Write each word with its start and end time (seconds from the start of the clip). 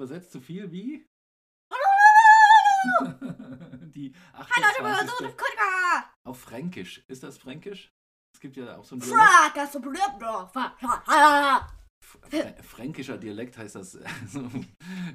Übersetzt 0.00 0.32
so 0.32 0.40
viel 0.40 0.72
wie 0.72 1.06
die 3.92 4.14
Hallo, 4.32 4.46
ich 4.48 4.78
bin 4.78 4.86
28. 4.86 5.10
so 5.18 5.24
Kutka. 5.26 6.10
auf 6.26 6.40
Fränkisch. 6.40 7.04
Ist 7.06 7.22
das 7.22 7.36
Fränkisch? 7.36 7.92
Es 8.34 8.40
gibt 8.40 8.56
ja 8.56 8.78
auch 8.78 8.84
so 8.86 8.96
ein 8.96 9.00
Dialekt. 12.30 12.64
Fränkischer 12.64 13.18
Dialekt 13.18 13.58
heißt 13.58 13.74
das. 13.74 13.98
So, 14.26 14.50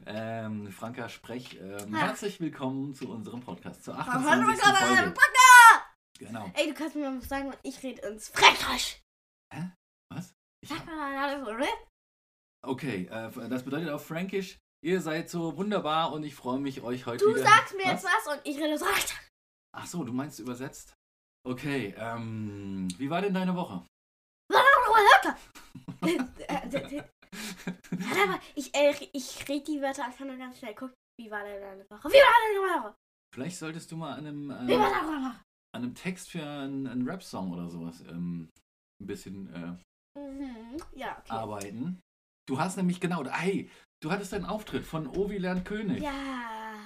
ähm, 0.06 0.72
Franka 0.72 1.10
Sprech. 1.10 1.60
Ähm, 1.60 1.96
herzlich 1.96 2.40
willkommen 2.40 2.94
zu 2.94 3.10
unserem 3.10 3.42
Podcast, 3.42 3.84
zur 3.84 3.98
Hallo, 3.98 4.20
28. 4.20 4.64
Folge. 4.66 5.14
Genau. 6.20 6.52
Ey, 6.54 6.68
du 6.68 6.76
kannst 6.76 6.96
mir 6.96 7.10
mal 7.10 7.18
was 7.20 7.28
sagen, 7.28 7.56
ich 7.64 7.82
rede 7.82 8.08
ins 8.08 8.30
Fränkisch. 8.30 9.02
Was? 10.14 10.36
Ich 10.62 10.70
hab, 10.70 10.88
okay, 12.62 13.06
äh, 13.08 13.50
das 13.50 13.64
bedeutet 13.64 13.90
auf 13.90 14.06
Fränkisch, 14.06 14.60
ihr 14.86 15.02
seid 15.02 15.30
so 15.30 15.58
wunderbar 15.58 16.14
und 16.14 16.24
ich 16.24 16.36
freue 16.36 16.60
mich, 16.60 16.82
euch 16.82 17.06
heute 17.08 17.26
Du 17.26 17.32
wieder... 17.32 17.44
sagst 17.44 17.76
mir 17.76 17.86
Was? 17.86 18.04
jetzt 18.04 18.06
was 18.06 18.36
und 18.38 18.42
ich 18.46 18.58
rede 18.58 18.78
so. 18.78 18.86
Ach 19.76 19.88
so, 19.88 20.04
du 20.04 20.14
meinst 20.14 20.40
übersetzt? 20.40 20.94
Okay, 21.44 21.94
ähm, 21.98 22.88
wie 22.98 23.10
war 23.10 23.22
denn 23.22 23.34
deine 23.34 23.56
Woche? 23.56 23.84
Warte 24.50 25.36
mal, 28.28 28.40
ich, 28.54 28.74
äh, 28.76 28.94
ich 29.12 29.48
rede 29.50 29.66
die 29.66 29.82
Wörter 29.82 30.06
einfach 30.06 30.26
nur 30.26 30.38
ganz 30.38 30.60
schnell. 30.60 30.76
Guck, 30.76 30.94
wie 31.20 31.30
war 31.32 31.44
denn 31.44 31.62
deine 31.62 31.84
Woche? 31.90 32.10
Wie 32.10 32.14
war 32.14 32.64
deine 32.70 32.84
Woche? 32.84 32.96
Vielleicht 33.34 33.58
solltest 33.58 33.92
du 33.92 33.98
mal 33.98 34.14
an 34.14 34.26
einem, 34.26 34.68
Wie 34.68 34.74
äh, 34.74 34.80
war 34.80 34.86
an 34.88 35.08
deine 35.08 35.08
Woche? 35.26 35.42
einem 35.76 35.96
Text 35.96 36.30
für 36.30 36.44
einen, 36.44 36.88
einen 36.88 37.08
Rap-Song 37.10 37.52
oder 37.52 37.70
sowas 37.70 38.02
ähm, 38.08 38.50
ein 39.02 39.08
bisschen 39.08 39.54
äh, 39.54 39.76
Mhm. 40.18 40.78
Ja, 40.94 41.18
okay. 41.20 41.32
arbeiten. 41.32 42.00
Du 42.48 42.58
hast 42.58 42.78
nämlich 42.78 43.02
genau, 43.02 43.26
hey, 43.26 43.70
du 44.06 44.12
hattest 44.12 44.36
einen 44.36 44.46
Auftritt 44.46 44.86
von 44.86 45.08
Ovi 45.08 45.40
lernt 45.40 45.66
König. 45.66 46.04
Ja. 46.04 46.12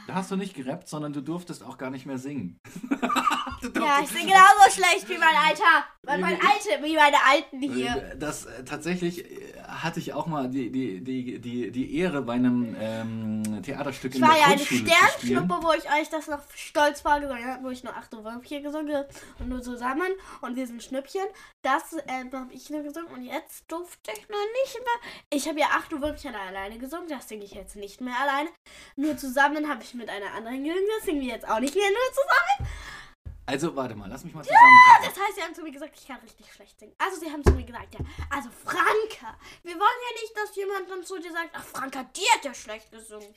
Da 0.07 0.15
hast 0.15 0.31
du 0.31 0.37
nicht 0.37 0.55
gerappt, 0.55 0.87
sondern 0.87 1.11
du 1.11 1.21
durftest 1.21 1.63
auch 1.63 1.77
gar 1.77 1.89
nicht 1.89 2.05
mehr 2.05 2.17
singen. 2.17 2.59
Ja, 3.61 3.99
ich 4.03 4.09
bin 4.11 4.27
genauso 4.27 4.71
schlecht 4.71 5.07
wie 5.09 5.17
mein 5.17 5.35
Alter. 5.35 5.85
Weil 6.03 6.17
mein 6.19 6.37
Ich- 6.37 6.43
Alte, 6.43 6.83
wie 6.83 6.95
meine 6.95 7.17
Alten 7.23 7.61
hier. 7.61 8.11
Äh, 8.13 8.17
Das 8.17 8.45
äh, 8.45 8.63
tatsächlich 8.63 9.25
äh, 9.29 9.53
hatte 9.67 9.99
ich 9.99 10.13
auch 10.13 10.27
mal 10.27 10.49
die, 10.49 10.71
die, 10.71 11.01
die, 11.03 11.39
die, 11.39 11.69
die 11.71 11.97
Ehre 11.97 12.21
bei 12.21 12.33
einem 12.33 12.75
ähm, 12.79 13.61
Theaterstück 13.63 14.11
Ich 14.13 14.17
in 14.21 14.21
war 14.27 14.29
der 14.33 14.39
ja 14.39 14.45
eine 14.47 14.55
Kunstschule 14.55 14.85
zu 14.85 14.89
spielen. 14.89 15.37
Sternschnuppe, 15.37 15.63
wo 15.67 15.71
ich 15.73 15.85
euch 16.01 16.09
das 16.09 16.27
noch 16.27 16.39
stolz 16.55 17.01
vorgesungen 17.01 17.45
habe, 17.45 17.63
wo 17.63 17.69
ich 17.69 17.83
nur 17.83 17.95
acht 17.95 18.11
Würmchen 18.13 18.63
gesungen 18.63 18.95
habe 18.95 19.09
und 19.39 19.49
nur 19.49 19.61
zusammen 19.61 20.09
und 20.41 20.55
wir 20.55 20.65
sind 20.65 20.81
Schnüppchen. 20.81 21.25
Das 21.61 21.83
ähm, 22.07 22.31
habe 22.33 22.53
ich 22.53 22.69
nur 22.69 22.81
gesungen 22.81 23.11
und 23.13 23.23
jetzt 23.23 23.69
durfte 23.71 24.11
ich 24.11 24.27
nur 24.29 24.39
nicht 24.63 24.75
mehr. 24.79 25.11
Ich 25.31 25.47
habe 25.47 25.59
ja 25.59 25.67
acht 25.77 25.91
Würmchen 25.91 26.33
alleine 26.33 26.77
gesungen, 26.79 27.09
das 27.09 27.27
singe 27.27 27.43
ich 27.43 27.51
jetzt 27.53 27.75
nicht 27.75 27.99
mehr 28.01 28.15
alleine. 28.19 28.49
Nur 28.95 29.17
zusammen 29.17 29.69
habe 29.69 29.83
ich 29.83 29.93
mit 29.93 30.09
einer 30.09 30.33
anderen 30.33 30.63
gesungen, 30.63 30.83
das 30.97 31.05
singen 31.05 31.21
wir 31.21 31.33
jetzt 31.33 31.47
auch 31.47 31.59
nicht 31.59 31.75
mehr 31.75 31.89
nur 31.89 32.13
zusammen. 32.13 32.71
Also 33.49 33.75
warte 33.75 33.95
mal, 33.95 34.07
lass 34.07 34.23
mich 34.23 34.35
mal 34.35 34.43
zusammenfassen. 34.43 35.05
Das 35.05 35.19
heißt, 35.19 35.35
sie 35.35 35.41
haben 35.41 35.55
zu 35.55 35.63
mir 35.63 35.71
gesagt, 35.71 35.97
ich 35.97 36.07
kann 36.07 36.19
richtig 36.19 36.53
schlecht 36.53 36.79
singen. 36.79 36.93
Also 36.99 37.19
sie 37.19 37.31
haben 37.31 37.43
zu 37.43 37.51
mir 37.53 37.63
gesagt, 37.63 37.95
ja, 37.95 37.99
also 38.29 38.47
Franka, 38.51 39.35
wir 39.63 39.73
wollen 39.73 39.79
ja 39.79 40.21
nicht, 40.21 40.37
dass 40.37 40.55
jemand 40.55 40.87
dann 40.87 41.03
zu 41.03 41.17
dir 41.19 41.31
sagt, 41.31 41.49
ach 41.53 41.63
Franka, 41.63 42.03
die 42.03 42.29
hat 42.35 42.45
ja 42.45 42.53
schlecht 42.53 42.91
gesungen. 42.91 43.33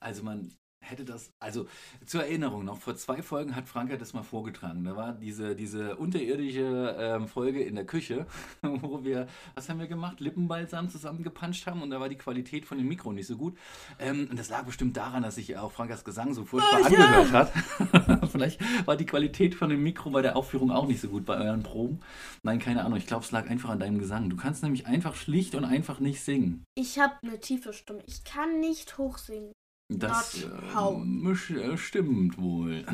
Also 0.00 0.22
man 0.22 0.54
hätte 0.82 1.04
das, 1.04 1.30
also 1.40 1.66
zur 2.04 2.22
Erinnerung 2.24 2.64
noch, 2.64 2.78
vor 2.78 2.96
zwei 2.96 3.22
Folgen 3.22 3.56
hat 3.56 3.68
Franka 3.68 3.96
das 3.96 4.12
mal 4.12 4.22
vorgetragen. 4.22 4.84
Da 4.84 4.96
war 4.96 5.12
diese, 5.12 5.56
diese 5.56 5.96
unterirdische 5.96 6.96
ähm, 6.98 7.28
Folge 7.28 7.62
in 7.62 7.74
der 7.74 7.86
Küche, 7.86 8.26
wo 8.62 9.04
wir, 9.04 9.26
was 9.54 9.68
haben 9.68 9.80
wir 9.80 9.86
gemacht? 9.86 10.20
Lippenbalsam 10.20 10.88
zusammengepanscht 10.90 11.66
haben 11.66 11.82
und 11.82 11.90
da 11.90 12.00
war 12.00 12.08
die 12.08 12.18
Qualität 12.18 12.66
von 12.66 12.78
dem 12.78 12.88
Mikro 12.88 13.12
nicht 13.12 13.26
so 13.26 13.36
gut. 13.36 13.56
Ähm, 13.98 14.26
und 14.30 14.38
das 14.38 14.50
lag 14.50 14.64
bestimmt 14.64 14.96
daran, 14.96 15.22
dass 15.22 15.36
sich 15.36 15.56
auch 15.56 15.72
Frankas 15.72 16.04
Gesang 16.04 16.34
so 16.34 16.44
furchtbar 16.44 16.80
Oh, 16.84 16.88
ja. 16.92 17.04
angehört 17.06 17.32
hat. 17.32 18.28
Vielleicht 18.30 18.60
war 18.86 18.96
die 18.96 19.06
Qualität 19.06 19.54
von 19.54 19.70
dem 19.70 19.82
Mikro 19.82 20.10
bei 20.10 20.22
der 20.22 20.36
Aufführung 20.36 20.70
auch 20.70 20.86
nicht 20.86 21.00
so 21.00 21.08
gut 21.08 21.24
bei 21.24 21.36
euren 21.38 21.62
Proben. 21.62 22.00
Nein, 22.42 22.58
keine 22.58 22.84
Ahnung. 22.84 22.98
Ich 22.98 23.06
glaube, 23.06 23.24
es 23.24 23.30
lag 23.30 23.48
einfach 23.48 23.70
an 23.70 23.78
deinem 23.78 23.98
Gesang. 23.98 24.30
Du 24.30 24.36
kannst 24.36 24.62
nämlich 24.62 24.86
einfach 24.86 25.14
schlicht 25.14 25.54
und 25.54 25.64
einfach 25.64 26.00
nicht 26.00 26.20
singen. 26.22 26.64
Ich 26.74 26.98
habe 26.98 27.14
eine 27.22 27.38
tiefe 27.40 27.72
Stimme. 27.72 28.02
Ich 28.06 28.24
kann 28.24 28.60
nicht 28.60 28.98
hoch 28.98 29.18
singen. 29.18 29.52
Das 29.98 30.42
ähm, 30.44 31.26
sch- 31.34 31.76
stimmt 31.76 32.38
wohl. 32.40 32.84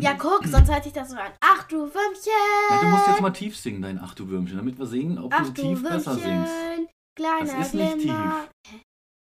Ja, 0.00 0.14
guck, 0.14 0.44
sonst 0.46 0.70
hört 0.70 0.84
sich 0.84 0.92
das 0.92 1.10
so 1.10 1.16
an. 1.16 1.32
Ach 1.40 1.64
du 1.68 1.76
Würmchen. 1.78 2.32
Ja, 2.70 2.80
du 2.80 2.86
musst 2.88 3.06
jetzt 3.08 3.20
mal 3.20 3.30
tief 3.30 3.56
singen, 3.56 3.82
dein 3.82 3.98
Ach 4.02 4.14
du 4.14 4.28
Würmchen, 4.28 4.56
damit 4.56 4.78
wir 4.78 4.86
sehen, 4.86 5.18
ob 5.18 5.32
Ach 5.34 5.44
du 5.48 5.52
tief 5.62 5.82
besser 5.82 6.14
singst. 6.14 6.26
Würmchen. 6.26 6.88
Kleiner 7.16 7.44
Das 7.58 7.66
ist 7.68 7.74
nicht 7.74 7.98
Glimmer. 7.98 8.48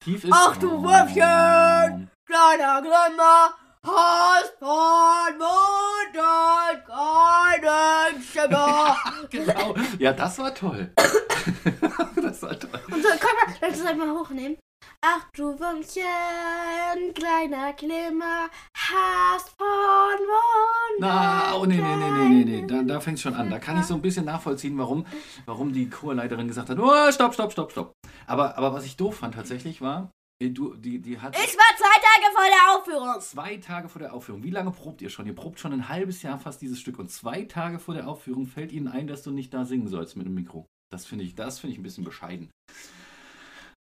Tief 0.05 0.25
ist. 0.25 0.33
Ach 0.35 0.57
du 0.57 0.71
Würmchen. 0.83 2.11
Kleiner 2.27 2.81
Glimmer. 2.83 3.55
Hast 3.83 4.59
von 4.59 5.39
Mutter 5.39 6.83
keinen 6.87 8.23
Schimmer. 8.23 8.97
Genau. 9.31 9.75
Ja, 9.99 10.13
das 10.13 10.39
war 10.39 10.55
toll. 10.55 10.93
das 12.17 12.43
war 12.43 12.59
toll. 12.59 12.81
Und 12.91 13.03
so, 13.03 13.09
komm 13.21 13.31
mal, 13.37 13.57
lass 13.61 13.79
uns 13.81 13.89
einmal 13.89 14.11
hochnehmen. 14.11 14.57
Ach 15.03 15.31
du 15.33 15.59
Würmchen, 15.59 17.15
kleiner 17.15 17.73
Glimmer, 17.73 18.51
hast 18.75 19.49
von 19.57 19.67
Wunder. 19.67 20.99
Na, 20.99 21.55
oh 21.55 21.65
nee, 21.65 21.81
nee, 21.81 21.97
nee, 21.97 22.11
nee, 22.11 22.29
nee, 22.29 22.45
nee. 22.61 22.67
Da, 22.67 22.83
da 22.83 23.01
fängt 23.01 23.17
es 23.17 23.23
schon 23.23 23.33
an. 23.33 23.49
Da 23.49 23.59
kann 23.59 23.81
ich 23.81 23.87
so 23.87 23.95
ein 23.95 24.03
bisschen 24.03 24.27
nachvollziehen, 24.27 24.77
warum, 24.77 25.07
warum 25.47 25.73
die 25.73 25.89
Chorleiterin 25.89 26.49
gesagt 26.49 26.69
hat, 26.69 26.79
oh, 26.79 27.11
stopp, 27.13 27.33
stopp, 27.33 27.51
stopp, 27.53 27.73
stopp. 27.73 27.93
Aber, 28.27 28.59
aber 28.59 28.75
was 28.75 28.85
ich 28.85 28.99
doof 28.99 29.17
fand 29.17 29.35
tatsächlich 29.35 29.81
war, 29.81 30.11
du, 30.39 30.75
die, 30.75 31.01
die 31.01 31.19
hat 31.19 31.35
Ich 31.35 31.57
war 31.57 31.77
zwei 31.79 32.01
Tage 32.03 32.35
vor 32.35 32.45
der 32.45 32.77
Aufführung. 32.77 33.21
zwei 33.23 33.57
Tage 33.57 33.89
vor 33.89 34.01
der 34.03 34.13
Aufführung. 34.13 34.43
Wie 34.43 34.51
lange 34.51 34.71
probt 34.71 35.01
ihr 35.01 35.09
schon? 35.09 35.27
Ihr 35.27 35.35
probt 35.35 35.59
schon 35.61 35.73
ein 35.73 35.89
halbes 35.89 36.21
Jahr 36.21 36.39
fast 36.39 36.61
dieses 36.61 36.79
Stück 36.79 36.99
und 36.99 37.11
zwei 37.11 37.45
Tage 37.45 37.79
vor 37.79 37.95
der 37.95 38.07
Aufführung 38.07 38.47
fällt 38.47 38.71
ihnen 38.71 38.89
ein, 38.89 39.07
dass 39.07 39.23
du 39.23 39.31
nicht 39.31 39.55
da 39.55 39.65
singen 39.65 39.89
sollst 39.89 40.19
mit 40.19 40.27
dem 40.27 40.35
Mikro. 40.35 40.67
Das 40.93 41.07
finde 41.07 41.25
ich, 41.25 41.35
das 41.37 41.59
finde 41.59 41.73
ich 41.73 41.79
ein 41.79 41.85
bisschen 41.85 42.05
bescheiden. 42.05 42.51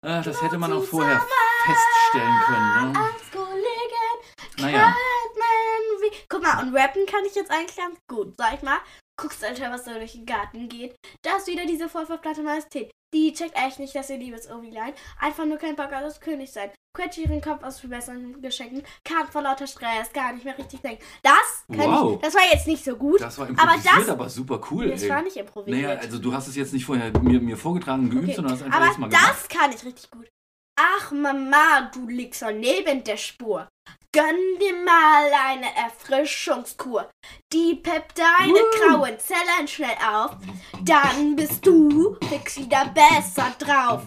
Äh, 0.06 0.22
das 0.22 0.40
hätte 0.40 0.60
man 0.60 0.72
auch 0.72 0.84
vorher 0.84 1.20
feststellen 1.66 2.40
können. 2.46 2.92
Ne? 2.92 3.00
Als 3.00 3.32
Kollegen 3.32 4.60
Naja. 4.60 4.96
Guck 6.30 6.44
mal, 6.44 6.62
und 6.62 6.76
rappen 6.76 7.08
kann 7.08 7.26
ich 7.26 7.34
jetzt 7.34 7.50
eigentlich 7.50 7.76
ganz 7.76 7.98
gut, 8.08 8.36
sag 8.38 8.54
ich 8.54 8.62
mal. 8.62 8.78
Guckst, 9.20 9.44
Alter, 9.44 9.72
was 9.72 9.86
da 9.86 9.96
durch 9.96 10.12
den 10.12 10.28
Garten 10.28 10.70
geht. 10.70 10.96
Da 11.24 11.38
ist 11.38 11.48
wieder 11.48 11.66
diese 11.66 11.90
vollverplatte 11.90 12.44
Majestät. 12.44 12.92
Die 13.16 13.34
checkt 13.34 13.56
echt 13.56 13.80
nicht, 13.80 13.96
dass 13.96 14.12
ihr 14.12 14.18
liebes 14.18 14.50
Ovilein 14.50 14.94
einfach 15.20 15.46
nur 15.46 15.58
kein 15.58 15.76
Bock 15.76 15.92
hat, 15.92 16.04
das 16.04 16.22
König 16.22 16.52
sein. 16.52 16.70
Quetscht 16.96 17.20
ihren 17.20 17.42
Kopf 17.42 17.62
aus 17.64 17.80
für 17.80 17.88
besseren 17.88 18.42
Geschenken, 18.42 18.82
kann 19.04 19.28
vor 19.28 19.42
lauter 19.44 19.68
Stress 19.68 20.12
gar 20.14 20.34
nicht 20.34 20.46
mehr 20.46 20.58
richtig 20.58 20.82
denken. 20.82 21.04
Das 21.22 21.34
kann 21.78 21.92
Wow. 21.92 22.16
ich. 22.16 22.22
Das 22.22 22.34
war 22.34 22.42
jetzt 22.52 22.66
nicht 22.68 22.84
so 22.84 22.96
gut. 22.96 23.22
Das 23.22 23.38
war 23.38 23.46
Aber 23.46 23.52
improvisiert, 23.76 23.98
das- 24.00 24.10
aber, 24.10 24.30
super 24.30 24.62
cool. 24.72 24.90
das 24.90 25.04
ey. 25.04 25.10
war 25.10 25.22
nicht 25.22 25.38
improvisiert. 25.38 25.82
Naja, 25.84 26.00
also 26.00 26.18
du 26.20 26.34
hast 26.34 26.48
es 26.48 26.56
jetzt 26.56 26.74
nicht 26.74 26.86
vorher 26.86 27.12
mir, 27.20 27.40
mir 27.42 27.58
vorgetragen 27.58 28.04
und 28.06 28.10
geübt, 28.10 28.26
Okay, 28.30 28.36
sondern 28.36 28.54
hast 28.54 28.64
einfach 28.64 28.86
jetzt 28.86 28.98
mal 28.98 29.08
Aber 29.08 29.16
gemacht. 29.18 29.36
das 29.38 29.48
kann 29.60 29.72
ich 29.72 29.84
richtig 29.86 30.10
gut. 30.10 30.28
Ach 30.78 31.12
Mama, 31.12 31.90
du 31.94 32.08
liegst 32.08 32.40
so 32.42 32.50
neben 32.52 33.04
der 33.04 33.18
Spur. 33.18 33.68
Gönn 34.12 34.60
dir 34.62 34.74
mal 34.86 35.30
eine 35.48 35.76
Erfrischungskur. 35.76 37.10
Die 37.52 37.76
peppt 37.76 38.18
deine 38.18 38.54
Woo. 38.54 38.98
grauen 38.98 39.18
Zellen 39.20 39.68
schnell 39.68 39.96
auf. 40.10 40.38
Dann 40.84 41.36
bist 41.36 41.66
du 41.66 42.18
fix 42.30 42.58
wieder 42.58 42.86
besser 42.94 43.54
drauf. 43.60 44.04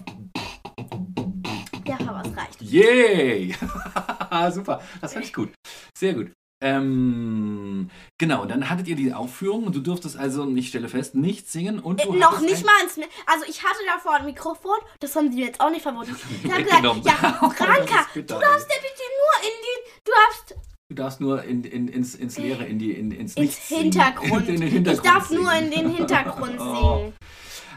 Ja, 1.87 1.97
aber 2.07 2.18
reicht. 2.39 2.63
Yay! 2.63 3.55
Super, 4.53 4.81
das 5.01 5.13
fand 5.13 5.25
ich 5.25 5.33
gut. 5.35 5.51
Sehr 5.97 6.15
gut. 6.15 6.31
Ähm, 6.61 7.89
genau, 8.19 8.45
dann 8.45 8.69
hattet 8.69 8.89
ihr 8.89 8.97
die 8.97 9.13
Aufführung 9.13 9.65
und 9.65 9.77
du 9.77 9.81
durftest 9.81 10.17
also, 10.17 10.49
ich 10.57 10.69
stelle 10.69 10.89
fest, 10.89 11.15
nicht 11.15 11.49
singen 11.49 11.79
und 11.79 12.03
du 12.05 12.13
Äh, 12.15 12.19
noch 12.19 12.41
nicht 12.41 12.65
mal 12.67 12.73
ins. 12.83 12.99
Also, 13.27 13.45
ich 13.49 13.63
hatte 13.63 13.79
davor 13.87 14.15
ein 14.17 14.25
Mikrofon. 14.27 14.77
Das 14.99 15.15
haben 15.15 15.31
sie 15.31 15.39
mir 15.39 15.47
jetzt 15.47 15.61
auch 15.61 15.71
nicht 15.71 15.83
verboten. 15.83 16.11
Haben 16.45 16.57
Weggenommen. 16.59 17.03
gesagt, 17.05 17.23
ja, 17.23 17.39
Das 17.41 17.57
Franka, 17.57 18.07
du 18.15 18.23
darfst 18.23 18.69
ja 18.69 18.77
bitte 18.83 19.05
nur 19.21 19.43
in 19.43 19.57
die. 19.63 19.91
Du 20.05 20.11
darfst 20.13 20.55
Du 20.91 20.95
darfst 20.95 21.21
nur 21.21 21.43
in, 21.45 21.63
in, 21.65 21.87
ins, 21.87 22.15
ins 22.15 22.39
Leere, 22.39 22.65
in 22.65 22.79
die, 22.79 22.93
in, 22.93 23.11
ins 23.13 23.35
ins 23.35 23.69
singen. 23.69 23.83
Hintergrund. 23.93 24.49
in 24.49 24.63
Ich 24.63 24.73
Hintergrund 24.73 25.07
darf 25.07 25.31
nur 25.31 25.51
singen. 25.51 25.65
in 25.65 25.71
den 25.71 25.91
Hintergrund 25.95 26.59
Oh. 26.59 27.13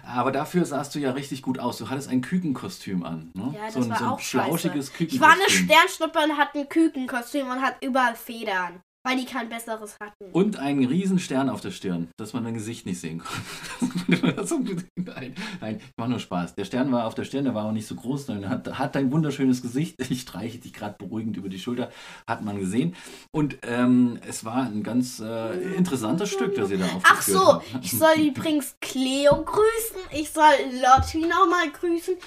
Aber 0.06 0.31
dafür 0.31 0.65
sahst 0.65 0.95
du 0.95 1.00
ja 1.00 1.12
richtig 1.12 1.42
gut 1.42 1.59
aus. 1.59 1.77
Du 1.77 1.89
hattest 1.89 2.09
ein 2.09 2.21
Kükenkostüm 2.21 3.03
an. 3.03 3.31
Ne? 3.33 3.53
Ja, 3.56 3.65
das 3.65 3.74
so 3.75 3.81
ein, 3.81 3.89
war 3.89 3.98
so 3.98 4.03
ein 4.03 4.09
auch 4.12 4.19
flauschiges 4.19 4.94
Kükenkostüm. 4.94 5.15
Ich 5.15 5.21
war 5.21 5.33
eine 5.33 5.50
Sternschnuppe 5.50 6.19
und 6.19 6.38
hatte 6.38 6.59
ein 6.59 6.69
Kükenkostüm 6.69 7.48
und 7.48 7.62
hat 7.62 7.75
überall 7.83 8.15
Federn. 8.15 8.81
Weil 9.03 9.18
die 9.18 9.25
kein 9.25 9.50
besseres 9.50 9.98
hatten. 10.00 10.31
Und 10.31 10.57
einen 10.57 10.86
riesen 10.86 11.18
Stern 11.18 11.50
auf 11.50 11.59
der 11.59 11.71
Stirn, 11.71 12.09
dass 12.18 12.33
man 12.33 12.44
dein 12.44 12.53
Gesicht 12.53 12.86
nicht 12.86 13.00
sehen 13.00 13.19
konnte. 13.19 14.86
nein, 14.95 15.36
nein, 15.59 15.81
ich 15.81 16.07
nur 16.07 16.19
Spaß. 16.19 16.53
Der 16.53 16.65
Stern 16.65 16.92
war 16.92 17.07
auf 17.07 17.15
der 17.15 17.24
Stirn, 17.24 17.45
der 17.45 17.56
war 17.56 17.65
auch 17.65 17.71
nicht 17.71 17.88
so 17.88 17.95
groß, 17.95 18.27
sondern 18.27 18.50
hat, 18.50 18.77
hat 18.77 18.95
ein 18.95 19.12
wunderschönes 19.12 19.62
Gesicht. 19.62 19.95
Ich 20.12 20.21
streiche 20.21 20.57
dich 20.57 20.74
gerade 20.74 20.95
beruhigend 20.98 21.38
über 21.38 21.48
die 21.48 21.57
Schulter, 21.57 21.89
hat 22.27 22.44
man 22.44 22.59
gesehen. 22.59 22.95
Und 23.31 23.57
ähm, 23.62 24.19
es 24.27 24.44
war 24.44 24.63
ein 24.63 24.83
ganz 24.83 25.19
äh, 25.19 25.54
interessantes 25.74 26.30
Stück, 26.30 26.54
das 26.56 26.69
ihr 26.69 26.80
da 26.80 26.86
aufgeführt 26.86 27.07
Ach 27.09 27.21
so, 27.21 27.54
habt. 27.54 27.86
ich 27.86 27.97
soll 27.97 28.19
übrigens 28.19 28.75
Cleo 28.81 29.42
grüßen. 29.44 30.01
Ich 30.12 30.31
soll 30.31 30.54
Lotti 30.81 31.19
nochmal 31.19 31.71
grüßen. 31.71 32.18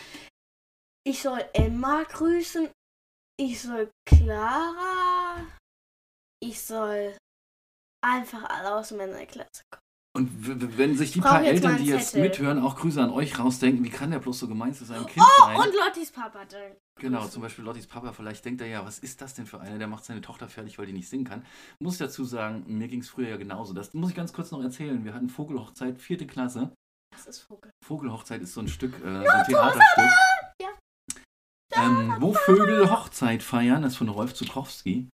Ich 1.06 1.20
soll 1.20 1.44
Emma 1.52 2.04
grüßen. 2.04 2.68
Ich 3.36 3.60
soll 3.60 3.90
Clara. 4.06 5.03
Ich 6.44 6.60
soll 6.62 7.16
einfach 8.04 8.44
alle 8.50 8.74
aus 8.74 8.90
meiner 8.90 9.24
Klasse 9.24 9.62
kommen. 9.70 9.80
Und 10.16 10.78
wenn 10.78 10.96
sich 10.96 11.10
die 11.12 11.20
paar 11.20 11.42
Eltern, 11.42 11.76
die 11.78 11.86
jetzt 11.86 12.10
Zettel. 12.10 12.28
mithören, 12.28 12.62
auch 12.62 12.76
Grüße 12.76 13.02
an 13.02 13.10
euch 13.10 13.36
rausdenken, 13.38 13.82
wie 13.82 13.88
kann 13.90 14.10
der 14.12 14.20
bloß 14.20 14.38
so 14.40 14.46
gemein 14.46 14.72
zu 14.74 14.84
seinem 14.84 15.06
Kind 15.06 15.26
Oh, 15.26 15.44
sein? 15.46 15.56
und 15.56 15.74
Lottis 15.74 16.12
Papa. 16.12 16.44
Dann. 16.44 16.76
Genau, 17.00 17.26
zum 17.26 17.42
Beispiel 17.42 17.64
Lottis 17.64 17.86
Papa, 17.88 18.12
vielleicht 18.12 18.44
denkt 18.44 18.60
er 18.60 18.68
ja, 18.68 18.84
was 18.84 19.00
ist 19.00 19.20
das 19.22 19.34
denn 19.34 19.46
für 19.46 19.60
einer, 19.60 19.78
der 19.78 19.88
macht 19.88 20.04
seine 20.04 20.20
Tochter 20.20 20.48
fertig, 20.48 20.78
weil 20.78 20.86
die 20.86 20.92
nicht 20.92 21.08
singen 21.08 21.24
kann. 21.24 21.44
Muss 21.80 21.98
dazu 21.98 22.24
sagen, 22.24 22.62
mir 22.68 22.86
ging 22.88 23.00
es 23.00 23.08
früher 23.08 23.30
ja 23.30 23.36
genauso. 23.38 23.72
Das 23.72 23.92
muss 23.94 24.10
ich 24.10 24.16
ganz 24.16 24.32
kurz 24.32 24.50
noch 24.52 24.62
erzählen. 24.62 25.04
Wir 25.04 25.14
hatten 25.14 25.28
Vogelhochzeit, 25.30 25.98
vierte 26.00 26.26
Klasse. 26.26 26.72
Das 27.10 27.26
ist 27.26 27.40
Vogel. 27.40 27.72
Vogelhochzeit 27.84 28.42
ist 28.42 28.52
so 28.52 28.60
ein 28.60 28.68
Stück, 28.68 28.94
äh, 29.02 29.24
so 29.24 29.30
ein 29.30 29.44
Theaterstück. 29.46 30.10
Ja. 30.62 30.68
Ähm, 31.72 32.16
wo 32.20 32.34
Vögel 32.34 32.88
Hochzeit 32.88 33.42
feiern, 33.42 33.82
das 33.82 33.92
ist 33.94 33.98
von 33.98 34.08
Rolf 34.10 34.34
Zukowski. 34.34 35.08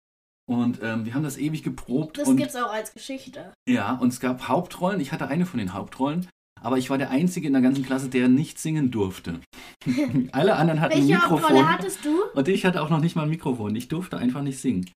Und 0.50 0.80
ähm, 0.82 1.06
wir 1.06 1.14
haben 1.14 1.22
das 1.22 1.38
ewig 1.38 1.62
geprobt. 1.62 2.18
Das 2.18 2.28
und 2.28 2.38
gibt's 2.38 2.56
auch 2.56 2.74
als 2.74 2.92
Geschichte. 2.92 3.54
ja, 3.68 3.94
und 3.94 4.08
es 4.08 4.20
gab 4.20 4.48
Hauptrollen. 4.48 5.00
Ich 5.00 5.12
hatte 5.12 5.28
eine 5.28 5.46
von 5.46 5.60
den 5.60 5.74
Hauptrollen. 5.74 6.28
Aber 6.60 6.80
ich 6.80 6.90
war 6.90 6.98
der 6.98 7.12
Einzige 7.12 7.46
in 7.48 7.54
der 7.54 7.62
ganzen 7.62 7.86
Klasse, 7.86 8.10
der 8.10 8.28
nicht 8.28 8.58
singen 8.58 8.90
durfte. 8.90 9.40
Alle 10.32 10.56
anderen 10.56 10.82
hatten 10.82 10.94
ein 10.94 11.00
Welche 11.02 11.14
Mikrofon. 11.14 11.42
Hauptrolle 11.42 11.70
hattest 11.70 12.04
du? 12.04 12.24
Und 12.34 12.48
ich 12.48 12.66
hatte 12.66 12.82
auch 12.82 12.90
noch 12.90 13.00
nicht 13.00 13.16
mal 13.16 13.24
ein 13.24 13.30
Mikrofon. 13.30 13.76
Ich 13.76 13.90
durfte 13.90 14.18
einfach 14.18 14.42
nicht 14.42 14.60
singen. 14.60 14.90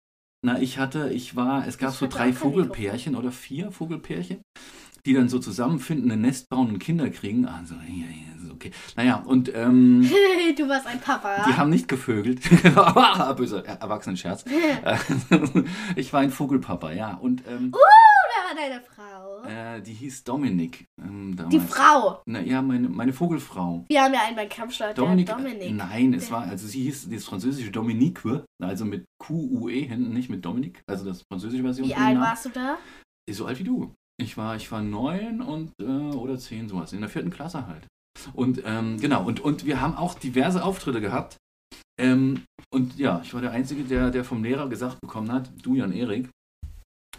Na, 0.43 0.59
ich 0.59 0.79
hatte, 0.79 1.09
ich 1.09 1.35
war, 1.35 1.67
es 1.67 1.77
gab 1.77 1.91
Ich 1.91 1.97
so 1.97 2.07
drei 2.07 2.31
Vogelpärchen 2.33 3.15
oder 3.15 3.31
vier 3.31 3.71
Vogelpärchen, 3.71 4.41
die 5.05 5.13
dann 5.13 5.29
so 5.29 5.39
zusammenfinden, 5.39 6.11
ein 6.11 6.21
Nest 6.21 6.49
bauen 6.49 6.69
und 6.69 6.79
Kinder 6.79 7.09
kriegen. 7.09 7.45
Also, 7.45 7.75
ja, 7.75 8.05
ja, 8.05 8.43
ist 8.43 8.51
okay. 8.51 8.71
Naja, 8.95 9.15
und 9.25 9.53
ähm, 9.55 10.07
du 10.57 10.67
warst 10.69 10.87
ein 10.87 10.99
Papa. 10.99 11.45
die 11.47 11.53
haben 11.53 11.69
nicht 11.69 11.87
gevögelt. 11.87 12.41
Böser 13.37 13.65
äh, 13.65 13.77
Erwachsenenscherz. 13.79 14.45
Äh, 14.45 14.97
ich 15.95 16.11
war 16.13 16.21
ein 16.21 16.31
Vogelpapa, 16.31 16.91
ja. 16.91 17.15
Und 17.15 17.43
ähm, 17.47 17.71
Wer 17.71 18.49
war 18.49 18.55
deine 18.55 18.81
Frau? 18.81 19.21
äh, 19.47 19.81
die 19.81 19.93
hieß 19.93 20.23
Dominik. 20.23 20.87
Ähm. 20.99 21.37
Die 21.51 21.59
Frau. 21.59 22.21
Na, 22.25 22.41
ja, 22.41 22.61
meine, 22.61 22.89
meine 22.89 23.13
Vogelfrau. 23.13 23.85
Wir 23.87 24.03
haben 24.03 24.13
ja 24.13 24.21
einen 24.27 24.35
beim 24.35 24.49
der 24.49 24.93
Dominik, 24.93 25.27
Dominik. 25.27 25.73
Nein, 25.73 26.13
es 26.13 26.31
war, 26.31 26.43
also 26.43 26.67
sie 26.67 26.83
hieß 26.83 27.09
das 27.09 27.25
französische 27.25 27.71
Dominique, 27.71 28.43
also 28.61 28.85
mit 28.85 29.05
Q-U-E 29.19 29.81
hinten, 29.81 30.13
nicht 30.13 30.29
mit 30.29 30.45
Dominik, 30.45 30.83
also 30.87 31.05
das 31.05 31.23
französische 31.23 31.63
Version. 31.63 31.87
Wie 31.87 31.95
alt 31.95 32.19
warst 32.19 32.45
du 32.45 32.49
da? 32.49 32.77
So 33.29 33.45
alt 33.45 33.59
wie 33.59 33.63
du. 33.63 33.95
Ich 34.21 34.37
war, 34.37 34.55
ich 34.55 34.71
war 34.71 34.83
neun 34.83 35.41
und 35.41 35.71
äh, 35.81 35.83
oder 35.83 36.37
zehn 36.37 36.69
sowas, 36.69 36.93
in 36.93 37.01
der 37.01 37.09
vierten 37.09 37.31
Klasse 37.31 37.65
halt. 37.65 37.87
Und 38.33 38.61
ähm, 38.65 38.99
genau, 38.99 39.25
und, 39.25 39.39
und 39.39 39.65
wir 39.65 39.81
haben 39.81 39.95
auch 39.95 40.13
diverse 40.13 40.63
Auftritte 40.63 41.01
gehabt. 41.01 41.37
Ähm, 41.99 42.43
und 42.71 42.97
ja, 42.97 43.21
ich 43.23 43.33
war 43.33 43.41
der 43.41 43.51
Einzige, 43.51 43.83
der, 43.83 44.11
der 44.11 44.23
vom 44.23 44.43
Lehrer 44.43 44.69
gesagt 44.69 45.01
bekommen 45.01 45.31
hat, 45.31 45.51
du 45.63 45.75
Jan 45.75 45.91
Erik, 45.91 46.29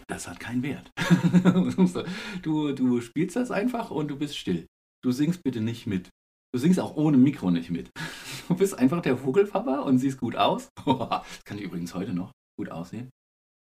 das 0.06 0.28
hat 0.28 0.38
keinen 0.38 0.62
Wert. 0.62 0.90
du, 2.42 2.72
du 2.72 3.00
spielst 3.00 3.36
das 3.36 3.50
einfach 3.50 3.90
und 3.90 4.08
du 4.08 4.16
bist 4.16 4.36
still. 4.36 4.66
Du 5.02 5.10
singst 5.10 5.42
bitte 5.42 5.60
nicht 5.60 5.86
mit. 5.86 6.08
Du 6.54 6.58
singst 6.58 6.78
auch 6.78 6.96
ohne 6.96 7.16
Mikro 7.16 7.50
nicht 7.50 7.70
mit. 7.70 7.90
Du 8.48 8.56
bist 8.58 8.76
einfach 8.76 9.00
der 9.00 9.16
Vogelpapa 9.16 9.78
und 9.78 9.98
siehst 9.98 10.18
gut 10.18 10.36
aus. 10.36 10.68
Das 10.84 11.44
kann 11.44 11.56
ich 11.56 11.64
übrigens 11.64 11.94
heute 11.94 12.12
noch 12.12 12.32
gut 12.58 12.70
aussehen. 12.70 13.08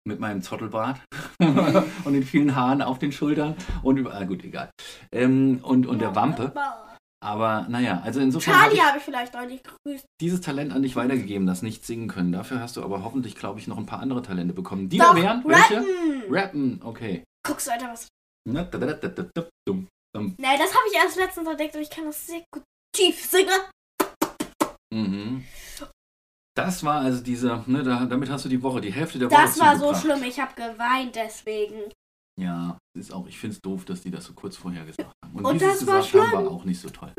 Mit 0.08 0.18
meinem 0.18 0.42
Zottelbart 0.42 1.00
und 1.38 2.12
den 2.14 2.24
vielen 2.24 2.54
Haaren 2.56 2.80
auf 2.80 2.98
den 2.98 3.12
Schultern 3.12 3.54
und 3.82 3.98
überall, 3.98 4.26
gut, 4.26 4.42
egal. 4.44 4.70
Ähm, 5.12 5.60
und 5.62 5.86
und 5.86 5.98
der 6.00 6.14
Wampe. 6.14 6.52
Aber 7.22 7.66
naja, 7.68 8.00
also 8.02 8.18
insofern 8.20 8.54
habe 8.54 8.62
Charlie 8.64 8.76
ich 8.78 8.82
habe 8.82 8.98
ich 8.98 9.04
vielleicht 9.04 9.34
noch 9.34 9.44
nicht 9.44 9.62
gegrüßt. 9.62 10.06
dieses 10.22 10.40
Talent 10.40 10.72
an 10.72 10.82
dich 10.82 10.96
weitergegeben, 10.96 11.46
das 11.46 11.60
nicht 11.60 11.84
singen 11.84 12.08
können. 12.08 12.32
Dafür 12.32 12.60
hast 12.60 12.78
du 12.78 12.82
aber 12.82 13.04
hoffentlich, 13.04 13.36
glaube 13.36 13.60
ich, 13.60 13.66
noch 13.66 13.76
ein 13.76 13.84
paar 13.84 14.00
andere 14.00 14.22
Talente 14.22 14.54
bekommen. 14.54 14.88
Die 14.88 14.96
Doch, 14.96 15.14
da 15.14 15.22
wären? 15.22 15.44
Welche? 15.44 15.76
rappen. 15.76 16.22
Rappen, 16.30 16.80
okay. 16.82 17.22
Guckst 17.46 17.66
du, 17.66 17.72
Alter, 17.72 17.90
was. 17.92 18.08
Na, 18.48 18.64
da, 18.64 18.78
da, 18.78 18.96
da. 18.96 19.10
Nee, 20.16 20.58
das 20.58 20.70
habe 20.70 20.84
ich 20.90 20.96
erst 20.96 21.16
letztens 21.16 21.46
entdeckt 21.46 21.76
und 21.76 21.82
ich 21.82 21.90
kann 21.90 22.06
das 22.06 22.26
sehr 22.26 22.42
gut 22.50 22.62
tief 22.96 23.22
singen. 23.22 23.60
Mhm. 24.92 25.44
Das 26.64 26.84
war 26.84 27.00
also 27.00 27.22
dieser, 27.22 27.64
ne, 27.66 27.82
da, 27.82 28.04
damit 28.06 28.30
hast 28.30 28.44
du 28.44 28.48
die 28.48 28.62
Woche, 28.62 28.80
die 28.80 28.92
Hälfte 28.92 29.18
der 29.18 29.30
Woche 29.30 29.40
Das 29.42 29.58
war 29.58 29.76
so 29.76 29.94
schlimm, 29.94 30.22
ich 30.22 30.38
habe 30.40 30.52
geweint 30.54 31.14
deswegen. 31.16 31.90
Ja, 32.40 32.78
ist 32.98 33.12
auch, 33.12 33.26
ich 33.26 33.38
finde 33.38 33.54
es 33.56 33.60
doof, 33.60 33.84
dass 33.84 34.02
die 34.02 34.10
das 34.10 34.24
so 34.24 34.32
kurz 34.32 34.56
vorher 34.56 34.84
gesagt 34.84 35.10
haben. 35.24 35.44
Und 35.44 35.56
es 35.56 35.62
das 35.62 35.86
war 35.86 35.98
gesagt 36.00 36.14
haben, 36.14 36.28
schlimm. 36.30 36.44
war 36.46 36.50
auch 36.50 36.64
nicht 36.64 36.80
so 36.80 36.88
toll. 36.88 37.12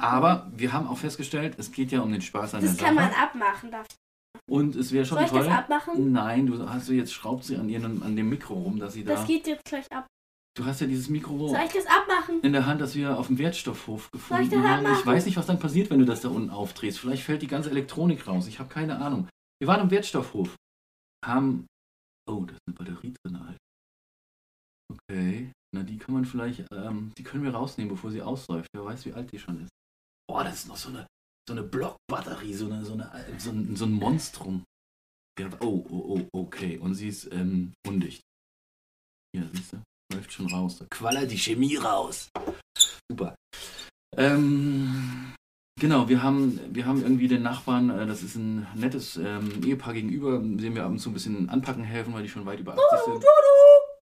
Aber 0.00 0.50
wir 0.54 0.72
haben 0.72 0.86
auch 0.86 0.96
festgestellt, 0.98 1.54
es 1.58 1.70
geht 1.70 1.92
ja 1.92 2.00
um 2.00 2.10
den 2.12 2.22
Spaß 2.22 2.54
an 2.54 2.62
Das 2.62 2.76
der 2.76 2.86
kann 2.86 2.96
Sache. 2.96 3.06
man 3.10 3.14
abmachen. 3.14 3.70
Darf 3.70 3.86
Und 4.48 4.74
es 4.76 4.90
wäre 4.92 5.04
schon 5.04 5.18
Soll 5.18 5.24
ich 5.26 5.30
toll. 5.32 5.44
das 5.44 5.52
abmachen? 5.52 6.12
Nein, 6.12 6.46
du 6.46 6.68
hast 6.68 6.88
du 6.88 6.92
jetzt 6.94 7.12
schraubt 7.12 7.44
sie 7.44 7.56
an 7.56 7.68
ihrem, 7.68 8.02
an 8.02 8.16
dem 8.16 8.28
Mikro 8.28 8.54
rum, 8.54 8.78
dass 8.78 8.94
sie 8.94 9.04
da. 9.04 9.14
Das 9.14 9.26
geht 9.26 9.46
jetzt 9.46 9.64
gleich 9.64 9.90
ab. 9.92 10.06
Du 10.56 10.64
hast 10.64 10.80
ja 10.80 10.86
dieses 10.86 11.08
Mikro 11.08 11.48
Soll 11.48 11.58
ich 11.66 11.72
das 11.72 11.86
abmachen? 11.86 12.40
in 12.42 12.52
der 12.52 12.64
Hand, 12.66 12.80
das 12.80 12.94
wir 12.94 13.18
auf 13.18 13.26
dem 13.26 13.38
Wertstoffhof 13.38 14.02
Soll 14.12 14.42
ich 14.42 14.50
gefunden 14.50 14.50
das 14.50 14.70
haben. 14.70 14.82
Ich 14.84 14.88
abmachen? 14.88 15.06
weiß 15.06 15.26
nicht, 15.26 15.36
was 15.36 15.46
dann 15.46 15.58
passiert, 15.58 15.90
wenn 15.90 15.98
du 15.98 16.04
das 16.04 16.20
da 16.20 16.28
unten 16.28 16.50
aufdrehst. 16.50 17.00
Vielleicht 17.00 17.24
fällt 17.24 17.42
die 17.42 17.48
ganze 17.48 17.70
Elektronik 17.70 18.26
raus. 18.28 18.46
Ich 18.46 18.60
habe 18.60 18.68
keine 18.68 18.98
Ahnung. 18.98 19.28
Wir 19.60 19.66
waren 19.66 19.80
im 19.80 19.90
Wertstoffhof. 19.90 20.54
Haben. 21.24 21.66
Oh, 22.30 22.44
da 22.44 22.54
ist 22.54 22.60
eine 22.66 22.76
Batterie 22.76 23.14
drin 23.24 23.44
halt. 23.44 23.58
Okay. 24.92 25.50
Na, 25.74 25.82
die 25.82 25.98
kann 25.98 26.14
man 26.14 26.24
vielleicht. 26.24 26.64
Ähm, 26.72 27.12
die 27.18 27.24
können 27.24 27.42
wir 27.42 27.52
rausnehmen, 27.54 27.92
bevor 27.92 28.12
sie 28.12 28.22
ausläuft. 28.22 28.68
Wer 28.74 28.84
weiß, 28.84 29.04
wie 29.06 29.12
alt 29.12 29.32
die 29.32 29.38
schon 29.40 29.60
ist. 29.60 29.70
Boah, 30.28 30.44
das 30.44 30.54
ist 30.60 30.68
noch 30.68 30.76
so 30.76 30.90
eine, 30.90 31.06
so 31.48 31.54
eine 31.54 31.64
Blockbatterie, 31.64 32.54
so, 32.54 32.66
eine, 32.66 32.84
so, 32.84 32.92
eine, 32.92 33.10
so, 33.38 33.50
ein, 33.50 33.74
so 33.74 33.86
ein 33.86 33.92
Monstrum. 33.92 34.62
Ja, 35.38 35.48
oh, 35.60 35.84
oh, 35.90 36.20
oh, 36.32 36.40
okay. 36.40 36.78
Und 36.78 36.94
sie 36.94 37.08
ist 37.08 37.30
ähm, 37.32 37.72
undicht. 37.86 38.20
Hier, 39.34 39.50
siehst 39.52 39.72
du? 39.72 39.82
Läuft 40.14 40.32
schon 40.32 40.46
raus. 40.52 40.78
Da 40.78 40.86
quallert 40.90 41.30
die 41.30 41.38
Chemie 41.38 41.76
raus. 41.76 42.28
Super. 43.10 43.34
Ähm, 44.16 45.32
genau, 45.80 46.08
wir 46.08 46.22
haben, 46.22 46.60
wir 46.74 46.86
haben 46.86 47.02
irgendwie 47.02 47.28
den 47.28 47.42
Nachbarn, 47.42 47.90
äh, 47.90 48.06
das 48.06 48.22
ist 48.22 48.36
ein 48.36 48.66
nettes 48.74 49.16
ähm, 49.16 49.62
Ehepaar 49.64 49.92
gegenüber, 49.94 50.38
dem 50.38 50.74
wir 50.74 50.84
ab 50.84 50.90
und 50.90 50.98
zu 50.98 51.10
ein 51.10 51.14
bisschen 51.14 51.48
anpacken 51.48 51.84
helfen, 51.84 52.14
weil 52.14 52.22
die 52.22 52.28
schon 52.28 52.46
weit 52.46 52.60
über 52.60 52.72
80 52.74 52.84
sind. 53.14 53.24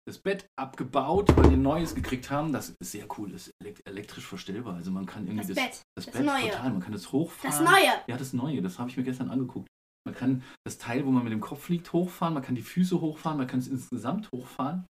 Das 0.07 0.17
Bett 0.17 0.47
abgebaut, 0.59 1.29
weil 1.37 1.49
die 1.49 1.53
ein 1.55 1.61
neues 1.61 1.93
gekriegt 1.93 2.31
haben. 2.31 2.51
Das 2.51 2.69
ist 2.69 2.91
sehr 2.91 3.05
cool, 3.17 3.31
ist 3.31 3.51
elek- 3.63 3.85
elektrisch 3.85 4.25
verstellbar. 4.25 4.75
Also 4.75 4.89
man 4.89 5.05
kann 5.05 5.27
irgendwie 5.27 5.47
Das 5.53 5.55
das, 5.55 5.63
Bett. 5.65 5.81
das 5.95 6.05
das 6.05 6.13
Bett 6.15 6.25
Neue. 6.25 6.49
total, 6.49 6.71
man 6.71 6.79
kann 6.81 6.93
das 6.93 7.11
hochfahren. 7.11 7.65
Das 7.65 7.71
Neue. 7.73 7.91
Ja, 8.07 8.17
das 8.17 8.33
Neue, 8.33 8.61
das 8.63 8.79
habe 8.79 8.89
ich 8.89 8.97
mir 8.97 9.03
gestern 9.03 9.29
angeguckt. 9.29 9.67
Man 10.07 10.15
kann 10.15 10.41
das 10.65 10.79
Teil, 10.79 11.05
wo 11.05 11.11
man 11.11 11.23
mit 11.23 11.33
dem 11.33 11.41
Kopf 11.41 11.69
liegt, 11.69 11.93
hochfahren, 11.93 12.33
man 12.33 12.41
kann 12.41 12.55
die 12.55 12.63
Füße 12.63 12.99
hochfahren, 12.99 13.37
man 13.37 13.45
kann 13.45 13.59
es 13.59 13.67
insgesamt 13.67 14.31
hochfahren 14.31 14.87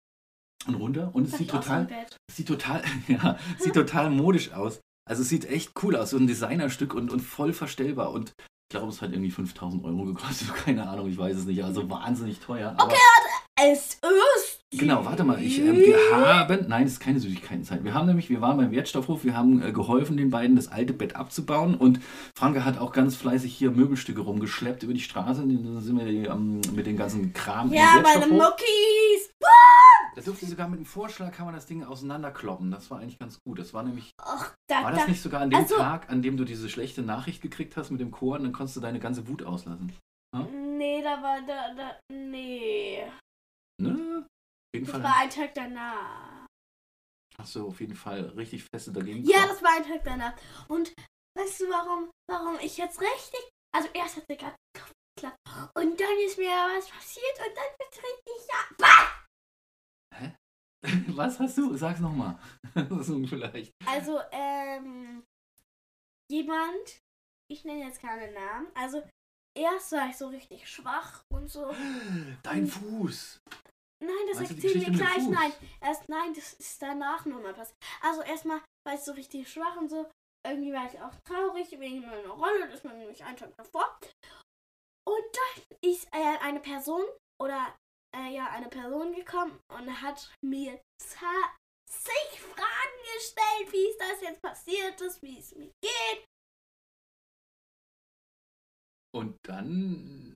und 0.67 0.75
runter. 0.75 1.09
Und 1.13 1.27
es 1.27 1.37
sieht 1.37 1.49
total, 1.49 1.87
sieht 2.31 2.47
total, 2.49 2.83
ja, 3.07 3.37
sieht 3.59 3.73
total 3.73 4.09
modisch 4.09 4.51
aus. 4.53 4.79
Also 5.07 5.21
es 5.21 5.29
sieht 5.29 5.45
echt 5.45 5.71
cool 5.83 5.95
aus, 5.95 6.11
so 6.11 6.17
ein 6.17 6.27
Designerstück 6.27 6.93
und, 6.93 7.11
und 7.11 7.19
voll 7.19 7.53
verstellbar. 7.53 8.11
Und 8.11 8.33
ich 8.39 8.69
glaube, 8.69 8.89
es 8.89 9.01
hat 9.01 9.11
irgendwie 9.11 9.31
5000 9.31 9.83
Euro 9.83 10.05
gekostet, 10.05 10.53
keine 10.65 10.87
Ahnung, 10.89 11.09
ich 11.09 11.17
weiß 11.17 11.37
es 11.37 11.45
nicht. 11.45 11.63
Also 11.63 11.89
wahnsinnig 11.89 12.39
teuer. 12.39 12.75
Okay, 12.79 12.95
Es 13.57 13.93
ist. 14.35 14.65
Genau, 14.71 15.05
warte 15.05 15.23
mal. 15.23 15.41
Ich, 15.41 15.59
ähm, 15.59 15.77
wir 15.77 15.97
haben, 16.11 16.67
nein, 16.67 16.85
es 16.85 16.93
ist 16.93 16.99
keine 16.99 17.19
Süßigkeitenzeit. 17.21 17.85
Wir 17.85 17.93
haben 17.93 18.05
nämlich, 18.07 18.29
wir 18.29 18.41
waren 18.41 18.57
beim 18.57 18.71
Wertstoffhof, 18.71 19.23
wir 19.23 19.37
haben 19.37 19.61
äh, 19.61 19.71
geholfen, 19.71 20.17
den 20.17 20.29
beiden 20.29 20.57
das 20.57 20.67
alte 20.67 20.91
Bett 20.91 21.15
abzubauen 21.15 21.75
und 21.75 22.01
Franke 22.35 22.65
hat 22.65 22.77
auch 22.77 22.91
ganz 22.91 23.15
fleißig 23.15 23.55
hier 23.55 23.71
Möbelstücke 23.71 24.19
rumgeschleppt 24.19 24.83
über 24.83 24.93
die 24.93 24.99
Straße. 24.99 25.39
Dann 25.41 25.79
sind 25.81 25.97
wir 25.97 26.29
ähm, 26.29 26.59
mit 26.73 26.85
den 26.85 26.97
ganzen 26.97 27.31
Kram 27.31 27.71
Ja, 27.71 28.01
meine. 28.03 28.27
Muckis. 28.27 29.31
Da 30.15 30.21
durfte 30.21 30.45
sogar 30.45 30.67
mit 30.67 30.79
dem 30.79 30.85
Vorschlag 30.85 31.31
kann 31.31 31.45
man 31.45 31.55
das 31.55 31.65
Ding 31.65 31.83
auseinanderkloppen. 31.83 32.71
Das 32.71 32.91
war 32.91 32.99
eigentlich 32.99 33.19
ganz 33.19 33.41
gut. 33.41 33.59
Das 33.59 33.73
war 33.73 33.83
nämlich, 33.83 34.13
Ach, 34.17 34.53
da, 34.67 34.83
war 34.83 34.91
das 34.91 35.01
da. 35.01 35.07
nicht 35.07 35.21
sogar 35.21 35.41
an 35.41 35.49
dem 35.49 35.59
also- 35.59 35.75
Tag, 35.75 36.09
an 36.09 36.21
dem 36.21 36.35
du 36.35 36.43
diese 36.43 36.67
schlechte 36.67 37.01
Nachricht 37.03 37.41
gekriegt 37.41 37.77
hast 37.77 37.89
mit 37.91 38.01
dem 38.01 38.11
Chor 38.11 38.35
und 38.37 38.43
dann 38.43 38.53
konntest 38.53 38.75
du 38.75 38.81
deine 38.81 38.99
ganze 38.99 39.27
Wut 39.29 39.43
auslassen? 39.43 39.93
Nee, 40.77 41.01
da 41.01 41.21
war 41.23 41.37
da, 41.47 41.73
da. 41.77 41.91
Nee. 42.13 43.03
Ne? 43.81 44.25
Auf 44.25 44.73
jeden 44.73 44.85
Das 44.85 44.91
Fall 44.93 45.03
war 45.03 45.15
ein 45.17 45.29
Tag 45.29 45.53
danach. 45.53 46.45
hast 47.37 47.55
du 47.55 47.67
auf 47.67 47.79
jeden 47.81 47.95
Fall 47.95 48.21
richtig 48.29 48.63
feste 48.73 48.91
dagegen 48.91 49.23
Ja, 49.25 49.45
das 49.47 49.61
war 49.61 49.73
ein 49.75 49.83
Tag 49.83 50.03
danach. 50.03 50.35
Und 50.67 50.93
weißt 51.37 51.61
du, 51.61 51.69
warum, 51.69 52.09
warum 52.29 52.57
ich 52.59 52.77
jetzt 52.77 52.99
richtig. 53.01 53.49
Also 53.75 53.89
erst 53.93 54.17
hat 54.17 54.29
der 54.29 54.37
Kopf 54.37 54.55
geklappt. 55.17 55.37
Und 55.75 55.99
dann 55.99 56.17
ist 56.25 56.37
mir 56.37 56.47
was 56.49 56.89
passiert 56.89 57.39
und 57.39 57.55
dann 57.55 57.71
wird 57.79 58.03
richtig. 58.03 58.47
Ja. 58.51 60.35
Was 61.15 61.39
hast 61.39 61.57
du? 61.57 61.75
Sag's 61.75 61.99
nochmal. 61.99 62.37
so 63.01 63.25
vielleicht. 63.27 63.73
Also, 63.87 64.21
ähm. 64.31 65.23
Jemand. 66.31 66.99
Ich 67.51 67.65
nenne 67.65 67.85
jetzt 67.85 67.99
keine 67.99 68.31
Namen. 68.31 68.67
Also, 68.75 69.01
erst 69.55 69.91
war 69.93 70.09
ich 70.09 70.17
so 70.17 70.27
richtig 70.27 70.69
schwach 70.69 71.23
und 71.33 71.49
so. 71.49 71.73
Dein 72.43 72.67
Fuß. 72.67 73.41
Nein, 74.03 74.27
das 74.31 74.39
mit 74.49 74.63
dem 74.63 74.93
gleich. 74.93 75.27
Nein, 75.27 75.53
erst 75.81 76.07
nein, 76.09 76.33
das 76.33 76.53
ist 76.53 76.81
danach 76.81 77.25
nochmal 77.25 77.53
passiert. 77.53 77.77
Also 78.01 78.21
erstmal 78.21 78.61
war 78.85 78.93
ich 78.93 79.01
so 79.01 79.13
richtig 79.13 79.49
schwach 79.49 79.77
und 79.77 79.89
so. 79.89 80.09
irgendwie 80.45 80.73
war 80.73 80.85
ich 80.85 80.99
auch 81.01 81.15
traurig 81.23 81.71
wegen 81.79 82.01
meiner 82.01 82.27
Rolle, 82.29 82.69
das 82.69 82.83
war 82.85 82.93
nämlich 82.93 83.23
einen 83.23 83.37
Tag 83.37 83.55
davor. 83.57 83.97
Und 85.07 85.23
dann 85.33 85.63
ist 85.81 86.07
äh, 86.13 86.37
eine 86.41 86.59
Person 86.59 87.03
oder 87.41 87.75
äh, 88.15 88.33
ja, 88.33 88.49
eine 88.49 88.69
Person 88.69 89.13
gekommen 89.13 89.59
und 89.71 90.01
hat 90.01 90.31
mir 90.43 90.79
zig 90.99 92.41
Fragen 92.41 92.99
gestellt, 93.15 93.71
wie 93.71 93.89
es 93.89 93.97
das 93.97 94.21
jetzt 94.21 94.41
passiert 94.41 95.01
ist, 95.01 95.21
wie 95.21 95.39
es 95.39 95.55
mir 95.55 95.71
geht. 95.81 96.25
Und 99.15 99.37
dann 99.43 100.35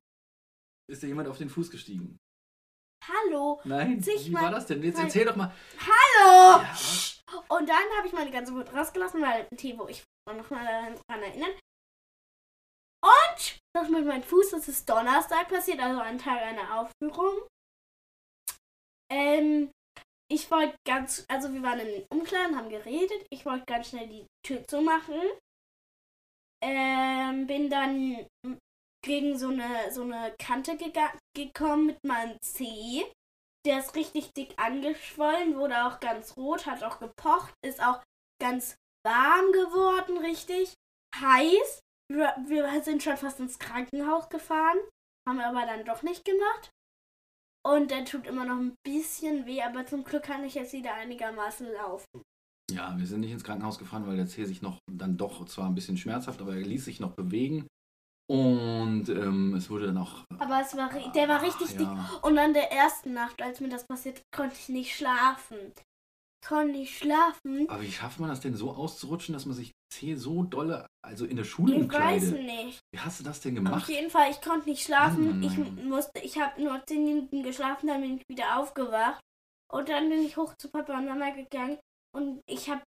ist 0.89 1.03
da 1.03 1.07
jemand 1.07 1.27
auf 1.27 1.38
den 1.38 1.50
Fuß 1.50 1.69
gestiegen. 1.69 2.17
Hallo. 3.05 3.59
Nein, 3.65 4.05
wie 4.05 4.33
war 4.33 4.51
das 4.51 4.67
denn? 4.67 4.81
Jetzt 4.81 5.00
erzähl 5.00 5.25
doch 5.25 5.36
mal. 5.36 5.53
Hallo! 5.79 6.63
Ja? 6.63 6.77
Und 7.50 7.67
dann 7.67 7.98
habe 7.98 8.07
ich 8.07 8.13
meine 8.13 8.31
ganze 8.31 8.53
Wut 8.53 8.74
rausgelassen, 8.74 9.21
weil 9.21 9.48
wo 9.77 9.88
ich 9.88 10.03
noch 10.25 10.50
mal 10.50 10.95
daran 11.07 11.24
erinnern. 11.24 11.51
Und 13.03 13.59
das 13.75 13.89
mit 13.89 14.05
meinem 14.05 14.24
Fuß, 14.24 14.51
das 14.51 14.69
ist 14.69 14.89
Donnerstag 14.89 15.50
passiert, 15.50 15.81
also 15.81 16.00
ein 16.00 16.17
Tag 16.17 16.41
einer 16.41 16.79
Aufführung. 16.79 17.48
Ähm, 19.12 19.71
ich 20.31 20.50
wollte 20.51 20.75
ganz, 20.88 21.25
also 21.27 21.51
wir 21.53 21.63
waren 21.63 21.79
in 21.79 21.88
den 21.88 22.05
Umkleiden, 22.13 22.55
haben 22.55 22.69
geredet. 22.69 23.25
Ich 23.29 23.45
wollte 23.45 23.65
ganz 23.65 23.89
schnell 23.89 24.07
die 24.07 24.25
Tür 24.45 24.65
zumachen. 24.67 25.21
Ähm, 26.63 27.48
bin 27.48 27.69
dann 27.69 28.27
gegen 29.03 29.38
so 29.38 29.50
eine, 29.50 29.91
so 29.91 30.03
eine 30.03 30.34
Kante 30.39 30.77
gekommen 31.36 31.86
mit 31.88 32.03
meinem 32.03 32.38
Zeh. 32.41 33.06
Der 33.65 33.79
ist 33.79 33.96
richtig 33.96 34.34
dick 34.34 34.53
angeschwollen, 34.58 35.56
wurde 35.56 35.86
auch 35.86 36.00
ganz 36.00 36.38
rot, 36.38 36.65
hat 36.65 36.84
auch 36.84 37.00
gepocht, 37.00 37.53
ist 37.65 37.84
auch 37.84 38.01
ganz 38.41 38.75
warm 39.06 39.51
geworden, 39.51 40.18
richtig 40.18 40.74
heiß. 41.15 41.82
Wir, 42.12 42.36
wir 42.48 42.82
sind 42.84 43.03
schon 43.03 43.18
fast 43.18 43.39
ins 43.39 43.60
Krankenhaus 43.60 44.29
gefahren, 44.29 44.77
haben 45.27 45.39
aber 45.39 45.65
dann 45.65 45.86
doch 45.86 46.01
nicht 46.03 46.25
gemacht. 46.25 46.72
Und 47.65 47.91
der 47.91 48.06
tut 48.06 48.25
immer 48.25 48.46
noch 48.46 48.58
ein 48.58 48.75
bisschen 48.86 49.46
weh, 49.46 49.62
aber 49.62 49.86
zum 49.86 50.03
Glück 50.03 50.24
kann 50.24 50.44
ich 50.44 50.56
jetzt 50.56 50.74
wieder 50.74 50.94
einigermaßen 50.94 51.72
laufen. 51.74 52.24
Ja, 52.72 52.98
wir 52.98 53.06
sind 53.06 53.22
nicht 53.22 53.32
ins 53.32 53.44
Krankenhaus 53.44 53.77
gefahren, 53.77 54.08
weil 54.08 54.15
der 54.15 54.27
Zeh 54.27 54.46
sich 54.46 54.62
noch 54.62 54.79
dann 54.91 55.18
doch 55.18 55.46
zwar 55.46 55.68
ein 55.68 55.75
bisschen 55.75 55.98
schmerzhaft, 55.98 56.41
aber 56.41 56.56
er 56.56 56.62
ließ 56.62 56.86
sich 56.86 57.00
noch 57.00 57.13
bewegen. 57.13 57.68
Und 58.29 59.09
ähm, 59.09 59.55
es 59.55 59.69
wurde 59.71 59.88
dann 59.88 59.98
auch. 59.98 60.24
Aber 60.38 60.62
es 60.62 60.77
war, 60.77 60.89
der 61.13 61.27
war 61.27 61.41
richtig 61.41 61.69
dick. 61.69 61.81
ja, 61.81 62.19
Und 62.21 62.38
an 62.38 62.53
der 62.53 62.71
ersten 62.71 63.13
Nacht, 63.13 63.41
als 63.41 63.59
mir 63.59 63.69
das 63.69 63.88
passiert, 63.88 64.21
konnte 64.36 64.55
ich 64.55 64.69
nicht 64.69 64.95
schlafen. 64.95 65.74
Konnte 66.48 66.74
nicht 66.74 66.95
schlafen. 66.98 67.67
Aber 67.67 67.81
wie 67.81 67.91
schafft 67.91 68.19
man 68.19 68.29
das 68.29 68.39
denn 68.39 68.55
so 68.55 68.71
auszurutschen, 68.71 69.33
dass 69.33 69.45
man 69.45 69.55
sich 69.55 69.71
Zeh 69.91 70.13
so 70.15 70.43
dolle, 70.43 70.86
also 71.03 71.25
in 71.25 71.36
der 71.38 71.43
Schule 71.43 71.75
Ich 71.75 71.91
weiß 71.91 72.31
nicht. 72.33 72.79
Wie 72.93 73.00
hast 73.00 73.19
du 73.19 73.24
das 73.24 73.41
denn 73.41 73.57
Auf 73.57 73.63
gemacht? 73.63 73.89
jeden 73.89 74.12
Fall, 74.12 74.29
ich 74.29 74.39
konnte 74.39 74.69
nicht 74.69 74.83
schlafen. 74.86 75.27
Mann, 75.27 75.43
Ich 75.43 75.57
Mann. 75.57 75.89
musste, 75.89 76.19
ich 76.21 76.39
habe 76.39 76.62
nur 76.62 76.79
10 76.86 77.03
Minuten 77.03 77.41
geschlafen, 77.41 77.88
dann 77.88 78.01
bin 78.01 78.17
ich 78.17 78.24
wieder 78.29 78.59
aufgewacht. 78.59 79.19
Und 79.74 79.89
dann 79.89 80.07
bin 80.09 80.21
ich 80.21 80.38
hoch 80.38 80.53
zu 80.62 80.69
Papa 80.69 80.95
und 81.00 81.05
Mama 81.07 81.31
gegangen. 81.31 81.79
Und 82.15 82.41
ich 82.48 82.69
habe 82.69 82.81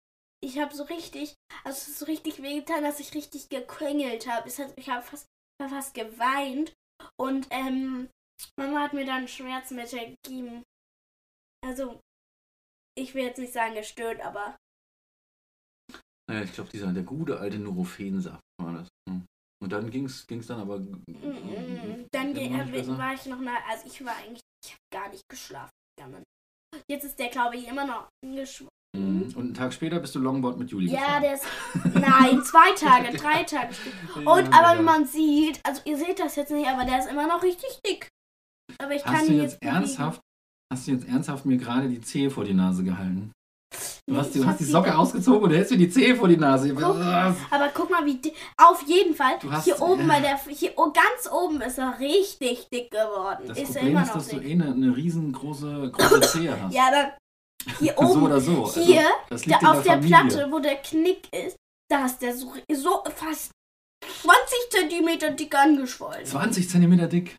ich 0.44 0.60
habe 0.60 0.74
so 0.74 0.84
richtig, 0.84 1.36
also 1.64 1.78
es 1.78 1.88
ist 1.88 2.00
so 2.00 2.06
richtig 2.06 2.42
wehgetan, 2.42 2.84
dass 2.84 3.00
ich 3.00 3.14
richtig 3.14 3.50
gequengelt 3.50 4.28
habe. 4.28 4.50
Ich 4.76 4.90
habe 4.90 5.04
fast, 5.04 5.28
fast 5.62 5.94
geweint. 5.94 6.74
Und 7.20 7.48
ähm, 7.52 8.10
Mama 8.58 8.82
hat 8.82 8.94
mir 8.94 9.06
dann 9.06 9.28
Schmerzmittel 9.28 10.16
gegeben. 10.24 10.64
Also, 11.64 12.00
ich 12.98 13.14
will 13.14 13.24
jetzt 13.24 13.38
nicht 13.40 13.54
sagen 13.54 13.76
gestört, 13.76 14.20
aber 14.22 14.58
Naja, 16.30 16.44
ich 16.44 16.54
glaube, 16.54 16.70
dieser 16.72 16.92
der 16.94 17.04
gute 17.04 17.40
alte 17.40 17.60
Nurophensaft 17.60 18.42
war 18.62 18.74
das. 18.74 18.88
Hm. 19.10 19.26
Und 19.62 19.72
dann 19.72 19.92
ging 19.92 20.06
es 20.06 20.26
dann 20.26 20.60
aber. 20.60 20.80
Mm, 20.80 22.08
Dann 22.12 22.34
ge- 22.34 22.48
immer 22.48 22.66
nicht 22.66 22.90
äh, 22.90 22.98
war 22.98 23.14
ich 23.14 23.26
noch 23.28 23.40
mal, 23.40 23.58
also 23.70 23.86
ich 23.86 24.04
war 24.04 24.16
eigentlich, 24.16 24.42
ich 24.66 24.72
habe 24.72 24.82
gar 24.92 25.10
nicht 25.10 25.24
geschlafen. 25.30 25.70
Jetzt 26.90 27.04
ist 27.04 27.20
der, 27.20 27.30
glaube 27.30 27.58
ich, 27.58 27.68
immer 27.68 27.86
noch 27.86 28.10
geschwommen. 28.24 28.71
Und 29.36 29.44
einen 29.46 29.54
Tag 29.54 29.74
später 29.74 30.00
bist 30.00 30.16
du 30.16 30.20
Longboard 30.20 30.58
mit 30.58 30.70
Juli 30.72 30.92
Ja, 30.92 31.00
gefahren. 31.00 31.22
der 31.24 31.34
ist, 31.36 31.44
nein, 31.94 32.44
zwei 32.44 32.72
Tage, 32.80 33.18
drei 33.18 33.44
Tage. 33.44 33.70
Und, 34.16 34.26
Ja, 34.52 34.60
aber 34.60 34.74
ja. 34.74 34.80
wie 34.80 34.84
man 34.84 35.06
sieht, 35.06 35.60
also 35.64 35.82
ihr 35.86 35.98
seht 35.98 36.20
das 36.20 36.36
jetzt 36.36 36.52
nicht, 36.52 36.68
aber 36.68 36.86
der 36.86 37.00
ist 37.00 37.10
immer 37.10 37.28
noch 37.28 37.42
richtig 37.44 37.80
dick. 37.86 38.08
Aber 38.82 38.94
ich 38.94 39.04
kann 39.04 39.16
Hast 39.16 39.28
du 39.28 39.34
ihn 39.34 39.42
jetzt 39.42 39.60
bewegen. 39.60 39.76
ernsthaft, 39.76 40.22
hast 40.74 40.88
du 40.88 40.92
jetzt 40.92 41.08
ernsthaft 41.08 41.46
mir 41.46 41.58
gerade 41.58 41.88
die 41.90 42.02
Zehe 42.02 42.30
vor 42.30 42.44
die 42.46 42.54
Nase 42.54 42.84
gehalten? 42.84 43.32
Du 44.10 44.18
hast, 44.18 44.36
du 44.36 44.46
hast 44.46 44.60
die 44.60 44.66
Socke 44.66 44.98
ausgezogen 44.98 45.44
und 45.44 45.52
hältst 45.52 45.72
mir 45.72 45.78
die 45.78 45.90
Zehe 45.90 46.16
vor 46.16 46.28
die 46.28 46.36
Nase. 46.36 46.74
Guck. 46.74 46.84
Aber 46.98 47.70
guck 47.74 47.90
mal, 47.90 48.06
wie 48.06 48.16
dick. 48.16 48.34
Auf 48.58 48.82
jeden 48.86 49.16
Fall. 49.16 49.36
Du 49.42 49.50
hast- 49.50 49.64
hier 49.64 49.80
oben 49.82 50.08
bei 50.08 50.20
der. 50.20 50.38
Hier 50.50 50.74
oh, 50.76 50.92
ganz 50.92 51.30
oben 51.32 51.62
ist 51.62 51.78
er 51.78 51.98
richtig 52.00 52.68
dick 52.74 52.92
geworden. 52.92 53.44
Das 53.48 53.58
ist 53.58 53.70
er 53.70 53.74
Problem 53.76 53.92
immer 53.92 54.02
ist, 54.02 54.08
noch 54.08 54.16
dass 54.16 54.28
du 54.30 54.40
dick. 54.40 54.50
eh 54.50 54.54
eine, 54.54 54.66
eine 54.74 54.96
riesengroße 54.98 55.92
große 55.94 56.22
Zehe 56.22 56.62
hast. 56.62 56.74
Ja, 56.74 56.88
aber 56.88 57.14
hier 57.80 57.96
so 57.98 58.04
oben. 58.04 58.24
oder 58.24 58.42
so. 58.42 58.66
Also, 58.66 58.82
hier, 58.82 59.06
auf 59.32 59.84
der, 59.84 59.98
der. 59.98 60.08
Platte, 60.08 60.48
wo 60.52 60.60
der 60.60 60.76
Knick 60.78 61.28
ist, 61.34 61.56
da 61.90 62.06
ist 62.06 62.20
der 62.20 62.36
so, 62.36 62.54
so 62.74 63.04
fast 63.16 63.52
20 64.22 64.58
Zentimeter 64.70 65.32
dick 65.32 65.56
angeschwollen. 65.56 66.26
20 66.26 66.70
Zentimeter 66.70 67.08
dick. 67.08 67.38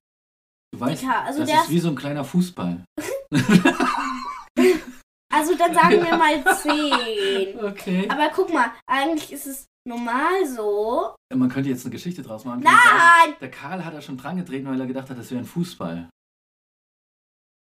Du 0.74 0.80
weißt, 0.80 1.02
Dicker, 1.02 1.22
also 1.22 1.40
das 1.40 1.50
der 1.50 1.60
ist 1.62 1.70
wie 1.70 1.78
so 1.80 1.88
ein 1.88 1.96
kleiner 1.96 2.24
Fußball. 2.24 2.84
Also 5.32 5.54
dann 5.56 5.72
sagen 5.72 6.04
wir 6.04 6.16
mal 6.16 6.44
10. 6.44 7.64
Okay. 7.64 8.06
Aber 8.08 8.30
guck 8.34 8.52
mal, 8.52 8.70
eigentlich 8.86 9.32
ist 9.32 9.46
es 9.46 9.66
normal 9.88 10.46
so. 10.46 11.14
Man 11.34 11.48
könnte 11.48 11.70
jetzt 11.70 11.84
eine 11.86 11.92
Geschichte 11.92 12.22
draus 12.22 12.44
machen. 12.44 12.62
Könnte 12.62 12.76
sagen, 12.76 12.98
Nein! 13.26 13.34
Der 13.40 13.50
Karl 13.50 13.84
hat 13.84 13.94
da 13.94 14.02
schon 14.02 14.18
dran 14.18 14.36
getreten, 14.36 14.68
weil 14.68 14.78
er 14.78 14.86
gedacht 14.86 15.08
hat, 15.08 15.18
das 15.18 15.30
wäre 15.30 15.40
ein 15.40 15.46
Fußball. 15.46 16.10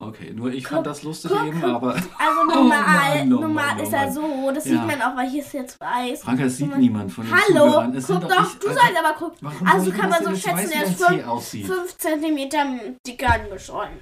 Okay, 0.01 0.32
nur 0.34 0.50
ich 0.53 0.63
Guck, 0.63 0.75
fand 0.75 0.88
das 0.88 1.03
lustig 1.03 1.29
guck, 1.29 1.46
eben, 1.46 1.60
guck. 1.60 1.70
aber 1.72 1.94
Also 1.94 2.44
normal, 2.48 2.79
Mann, 3.18 3.22
oh 3.34 3.41
normal 3.41 3.65
Mann, 3.65 3.79
oh 3.79 3.84
ist 3.84 3.91
er 3.94 4.12
so. 4.12 4.51
Das 4.53 4.63
Ja. 4.65 4.72
sieht 4.72 4.88
man 4.88 5.01
auch, 5.01 5.15
weil 5.18 5.29
hier 5.29 5.41
ist 5.44 5.53
jetzt 5.53 5.77
weiß. 5.82 6.22
Franka, 6.22 6.44
es 6.46 6.56
sieht 6.58 6.77
niemand 6.77 7.12
von 7.12 7.25
den 7.25 7.34
Hallo, 7.36 7.84
guck 8.08 8.22
doch, 8.29 8.48
ich- 8.53 8.60
du 8.60 8.68
Alter, 8.70 8.82
sollst 8.82 8.98
aber 8.98 9.13
gucken. 9.18 9.48
Also 9.68 9.91
kann 9.91 10.10
das 10.10 10.22
man 10.24 10.36
so 10.36 10.41
schätzen, 10.41 10.72
er 10.72 10.84
ist 10.86 11.01
dein 11.01 11.08
Zeh 11.10 11.15
fünf- 11.18 11.27
aussieht. 11.27 11.65
5 11.65 11.98
cm 11.98 12.98
dicker 13.06 13.34
angeschwollen. 13.34 14.00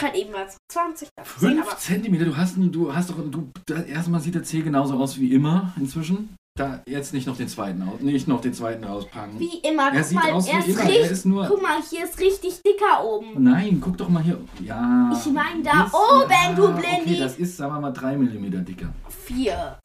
Kann 0.00 0.14
eben 0.14 0.32
was 0.32 0.56
20 0.70 1.08
10, 1.16 1.24
5 1.56 1.66
aber 1.66 1.76
Zentimeter, 1.78 2.24
du 2.24 2.36
hast, 2.36 2.54
du 2.56 2.94
hast 2.94 3.10
doch, 3.10 3.16
du, 3.18 3.50
erstmal 3.88 4.20
sieht 4.20 4.36
der 4.36 4.44
Zeh 4.44 4.62
genauso 4.62 4.94
aus 4.96 5.18
wie 5.18 5.34
immer 5.34 5.72
inzwischen. 5.76 6.36
Da 6.58 6.82
jetzt 6.86 7.14
nicht 7.14 7.26
noch 7.26 7.36
den 7.36 7.46
zweiten 7.48 7.82
aus, 7.82 8.00
nicht 8.00 8.26
noch 8.26 8.40
den 8.40 8.52
zweiten 8.52 8.82
rauspacken. 8.82 9.38
wie 9.38 9.58
immer. 9.58 9.92
er 9.92 10.00
Guck 10.00 10.04
sieht 10.04 10.16
mal, 10.16 10.32
aus 10.32 10.48
er 10.48 10.54
wie 10.66 10.70
ist 10.70 10.80
immer, 10.80 10.82
er 10.82 10.88
richtig. 10.88 11.10
ist 11.12 11.24
nur... 11.24 11.46
Guck 11.46 11.62
mal, 11.62 11.76
hier 11.88 12.04
ist 12.04 12.18
richtig 12.18 12.62
dicker 12.62 13.04
oben. 13.04 13.42
Nein, 13.44 13.80
guck 13.80 13.96
doch 13.96 14.08
mal 14.08 14.22
hier. 14.24 14.38
Ja. 14.64 15.12
Ich 15.12 15.32
mein 15.32 15.62
da 15.62 15.84
bisschen- 15.84 15.94
oben, 15.94 16.56
du 16.56 16.66
ah, 16.66 16.70
Blindi. 16.72 17.12
Okay, 17.12 17.20
das 17.20 17.36
ist, 17.38 17.56
sagen 17.56 17.74
wir 17.74 17.80
mal, 17.80 17.92
3 17.92 18.16
mm 18.16 18.64
dicker. 18.64 18.88
4. 19.08 19.78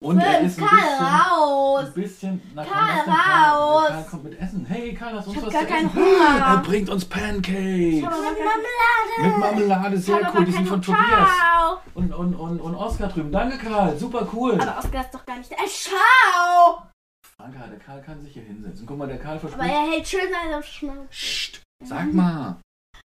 Und 0.00 0.20
er 0.20 0.40
ist 0.42 0.58
5, 0.58 0.62
ein 0.70 0.78
Karl 0.78 0.88
bisschen... 0.90 1.06
raus. 1.06 1.84
Ein 1.86 1.92
bisschen. 1.94 2.42
Na, 2.54 2.64
komm, 2.64 2.72
Karl, 2.72 2.98
raus. 3.08 3.88
Karl 3.88 4.04
kommt 4.04 4.24
mit 4.24 4.40
Essen. 4.40 4.64
Hey, 4.66 4.94
Karl, 4.94 5.14
lass 5.16 5.26
uns 5.26 5.36
Ich 5.36 5.42
hab 5.42 5.46
was 5.48 5.52
gar 5.54 5.62
zu 5.62 5.68
keinen 5.68 5.86
essen. 5.88 5.96
Hunger. 5.98 6.46
Er 6.54 6.56
bringt 6.58 6.88
uns 6.88 7.04
Pancakes. 7.04 8.04
Hab 8.06 8.12
aber 8.12 9.28
Mit 9.28 9.38
Marmelade, 9.38 9.96
Ich 9.96 10.04
sehr 10.04 10.16
cool. 10.18 10.24
aber 10.26 10.44
Die 10.44 10.52
sind 10.52 10.54
keine 10.58 10.66
von 10.68 10.82
Tobias. 10.82 11.08
Ciao. 11.28 11.78
Und, 11.94 12.12
und, 12.14 12.34
und, 12.36 12.60
und 12.60 12.74
Oskar 12.76 13.08
drüben. 13.08 13.32
Danke, 13.32 13.58
Karl. 13.58 13.96
Super 13.98 14.28
cool. 14.32 14.60
Aber 14.60 14.78
Oskar 14.78 15.00
ist 15.04 15.12
doch 15.14 15.26
gar 15.26 15.36
nicht 15.38 15.50
da. 15.50 15.56
Äh, 15.56 15.66
Ciao. 15.66 16.82
Franka, 17.36 17.66
der 17.66 17.78
Karl 17.80 18.00
kann 18.02 18.20
sich 18.20 18.32
hier 18.34 18.42
hinsetzen. 18.44 18.86
Guck 18.86 18.98
mal, 18.98 19.08
der 19.08 19.18
Karl 19.18 19.38
Aber 19.38 19.48
verspricht. 19.48 19.70
er 19.74 19.90
hält 19.90 20.06
schön 20.08 20.20
seine 20.30 20.62
Schnauze. 20.62 21.08
Psst, 21.10 21.62
sag 21.84 22.12
mal. 22.12 22.56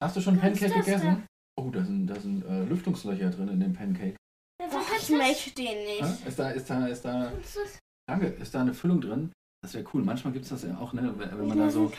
Hast 0.03 0.17
du 0.17 0.21
schon 0.21 0.37
Pancake 0.37 0.73
gegessen? 0.73 1.25
Oh, 1.55 1.69
da 1.69 1.81
sind, 1.83 2.07
da 2.07 2.15
sind 2.19 2.43
äh, 2.45 2.63
Lüftungslöcher 2.63 3.29
drin 3.29 3.47
in 3.49 3.59
dem 3.61 3.73
Pancake. 3.73 4.15
Ach, 4.71 4.99
ich 5.01 5.09
möchte 5.09 5.51
den 5.51 5.83
nicht. 5.85 6.27
Ist 6.27 6.39
da, 6.39 6.49
ist 6.51 6.69
da, 6.69 6.87
ist 6.87 7.03
da, 7.05 7.31
danke, 8.07 8.27
ist 8.27 8.53
da 8.55 8.61
eine 8.61 8.73
Füllung 8.73 9.01
drin? 9.01 9.31
Das 9.63 9.73
wäre 9.73 9.85
cool. 9.93 10.03
Manchmal 10.03 10.33
gibt 10.33 10.43
es 10.43 10.49
das 10.51 10.63
ja 10.63 10.77
auch, 10.77 10.91
ne? 10.91 11.13
Wenn 11.17 11.39
wenn 11.39 11.47
man 11.47 11.57
da 11.57 11.69
so. 11.69 11.89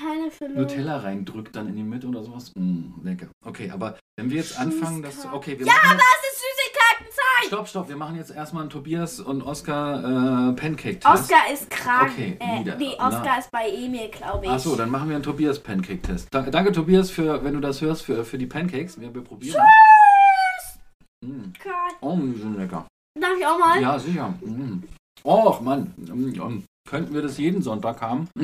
Nutella 0.55 0.99
reindrückt 0.99 1.57
dann 1.57 1.67
in 1.69 1.77
die 1.77 1.83
Mitte 1.83 2.07
oder 2.07 2.23
sowas. 2.23 2.53
Mm, 2.55 3.03
lecker. 3.03 3.29
Okay, 3.43 3.71
aber 3.71 3.97
wenn 4.17 4.29
wir 4.29 4.37
jetzt 4.37 4.59
anfangen, 4.59 5.01
das. 5.03 5.15
Süßigkeiten. 5.15 5.39
Okay, 5.39 5.59
wir 5.59 5.67
Ja, 5.67 5.73
machen 5.73 5.91
aber 5.93 6.01
es 6.01 6.33
ist 6.33 6.43
Süßigkeitenzeit. 6.43 7.47
Stopp, 7.47 7.69
stopp, 7.69 7.89
wir 7.89 7.97
machen 7.97 8.17
jetzt 8.17 8.31
erstmal 8.35 8.65
einen 8.65 8.71
Tobias 8.71 9.19
und 9.19 9.41
Oscar 9.43 10.51
äh, 10.51 10.53
Pancake-Test. 10.53 11.07
Oskar 11.07 11.51
ist 11.53 11.71
krank. 11.71 12.11
Okay, 12.13 12.37
äh, 12.39 12.61
wieder. 12.61 12.77
nee, 12.77 12.95
Na. 12.99 13.09
Oskar 13.09 13.39
ist 13.39 13.51
bei 13.51 13.69
Emil, 13.71 14.09
glaube 14.09 14.45
ich. 14.45 14.51
Achso, 14.51 14.77
dann 14.77 14.91
machen 14.91 15.09
wir 15.09 15.17
einen 15.17 15.25
Tobias 15.25 15.59
Pancake-Test. 15.59 16.29
Da, 16.33 16.43
danke, 16.43 16.71
Tobias, 16.73 17.11
für, 17.11 17.43
wenn 17.45 17.55
du 17.55 17.61
das 17.61 17.81
hörst, 17.81 18.03
für, 18.03 18.27
für 18.27 18.37
die 18.37 18.47
Pancakes. 18.47 19.01
Wir, 19.01 19.15
wir 19.15 19.23
probieren. 19.25 19.57
Mm. 21.25 21.53
Oh, 22.01 22.17
die 22.17 22.39
sind 22.41 22.57
lecker. 22.57 22.87
Darf 23.21 23.39
ich 23.39 23.47
auch 23.47 23.59
mal? 23.59 23.81
Ja, 23.81 23.99
sicher. 23.99 24.29
Mm. 24.43 24.83
Och, 25.25 25.61
Mann. 25.61 25.93
Mm, 25.97 26.29
mm. 26.39 26.65
Könnten 26.89 27.15
wir 27.15 27.23
das 27.23 27.39
jeden 27.39 27.63
Sonntag 27.63 28.01
haben? 28.01 28.29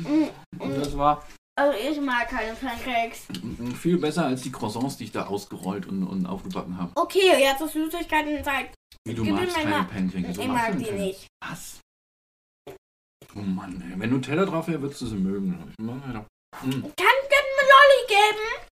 Mm, 0.00 0.28
Und 0.58 0.70
mm. 0.76 0.80
das 0.80 0.96
war 0.96 1.22
Also 1.58 1.76
ich 1.78 2.00
mag 2.00 2.28
keine 2.28 2.54
Pancakes. 2.54 3.26
viel 3.78 3.98
besser 3.98 4.24
als 4.26 4.42
die 4.42 4.50
Croissants, 4.52 4.96
die 4.96 5.04
ich 5.04 5.12
da 5.12 5.26
ausgerollt 5.26 5.86
und, 5.86 6.04
und 6.04 6.24
aufgebacken 6.26 6.78
habe. 6.78 6.90
Okay, 6.94 7.38
jetzt 7.38 7.60
ist 7.60 7.72
Süßigkeitenzeit. 7.74 8.70
Wie 9.06 9.14
du 9.14 9.24
magst 9.24 9.56
keine 9.56 9.84
Pancakes. 9.84 10.36
Du 10.36 10.42
Ich 10.42 10.48
mag 10.48 10.68
denn 10.70 10.78
die 10.78 10.84
keine? 10.86 11.00
nicht. 11.00 11.26
Was? 11.44 11.80
Oh 13.36 13.40
Mann, 13.40 13.82
ey. 13.92 14.00
wenn 14.00 14.10
Nutella 14.10 14.44
drauf 14.46 14.68
wäre, 14.68 14.80
würdest 14.80 15.02
du 15.02 15.06
sie 15.06 15.16
mögen. 15.16 15.74
Mach 15.80 15.94
weiter. 16.08 16.26
Mm. 16.62 16.70
Kann 16.70 17.16
ich 17.22 17.30
mir 17.30 17.66
Lolli 17.72 18.06
geben? 18.08 18.66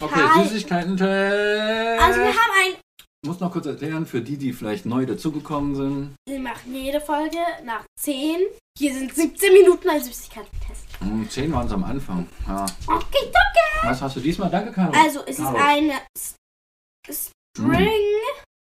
Okay, 0.00 0.20
Hi. 0.22 0.42
Süßigkeiten. 0.48 0.96
Test. 0.96 2.02
Also 2.02 2.20
wir 2.20 2.28
haben 2.28 2.52
ein... 2.64 2.74
Ich 3.22 3.28
muss 3.28 3.38
noch 3.40 3.52
kurz 3.52 3.66
erklären, 3.66 4.06
für 4.06 4.22
die, 4.22 4.38
die 4.38 4.52
vielleicht 4.54 4.86
neu 4.86 5.04
dazugekommen 5.04 5.74
sind. 5.74 6.14
Wir 6.26 6.40
machen 6.40 6.74
jede 6.74 7.00
Folge 7.02 7.36
nach 7.64 7.84
10. 8.00 8.38
Hier 8.78 8.94
sind 8.94 9.14
17 9.14 9.52
Minuten 9.52 9.90
als 9.90 10.06
Süßigkeiten-Test. 10.06 10.86
Hm, 11.00 11.28
Zehn 11.28 11.52
waren 11.52 11.66
es 11.66 11.72
am 11.72 11.84
Anfang. 11.84 12.26
Ja. 12.48 12.64
Okay, 12.86 13.24
danke. 13.24 13.60
Was 13.82 14.00
hast 14.00 14.16
du 14.16 14.20
diesmal? 14.20 14.48
Danke, 14.50 14.72
Caro. 14.72 14.92
Also 14.96 15.20
es 15.26 15.38
ist 15.38 15.44
Caro. 15.44 15.58
ein 15.58 15.90
S- 16.16 17.30
String 17.58 17.90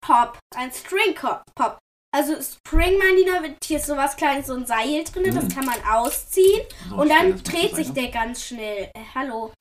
Pop. 0.04 0.40
Ein 0.56 0.72
String 0.72 1.14
Pop. 1.14 1.78
Also 2.12 2.34
Spring 2.42 2.98
Manina, 2.98 3.44
hier 3.64 3.78
ist 3.78 3.86
sowas 3.86 4.16
kleines, 4.16 4.48
so 4.48 4.56
ein 4.56 4.66
Seil 4.66 5.04
drin, 5.04 5.32
das 5.36 5.46
Mm. 5.46 5.50
kann 5.50 5.66
man 5.66 5.76
ausziehen 5.92 6.62
So, 6.90 6.96
und 6.96 7.10
dann 7.10 7.38
dreht 7.44 7.76
sich 7.76 7.92
der 7.92 8.08
ganz 8.10 8.44
schnell. 8.48 8.90
Äh, 8.96 9.02
hallo, 9.14 9.52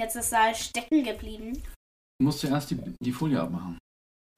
jetzt 0.00 0.16
ist 0.16 0.30
Seil 0.30 0.54
stecken 0.54 1.04
geblieben. 1.04 1.62
Du 2.18 2.26
musst 2.26 2.40
zuerst 2.40 2.70
die, 2.70 2.78
die 3.02 3.12
Folie 3.12 3.40
abmachen. 3.40 3.78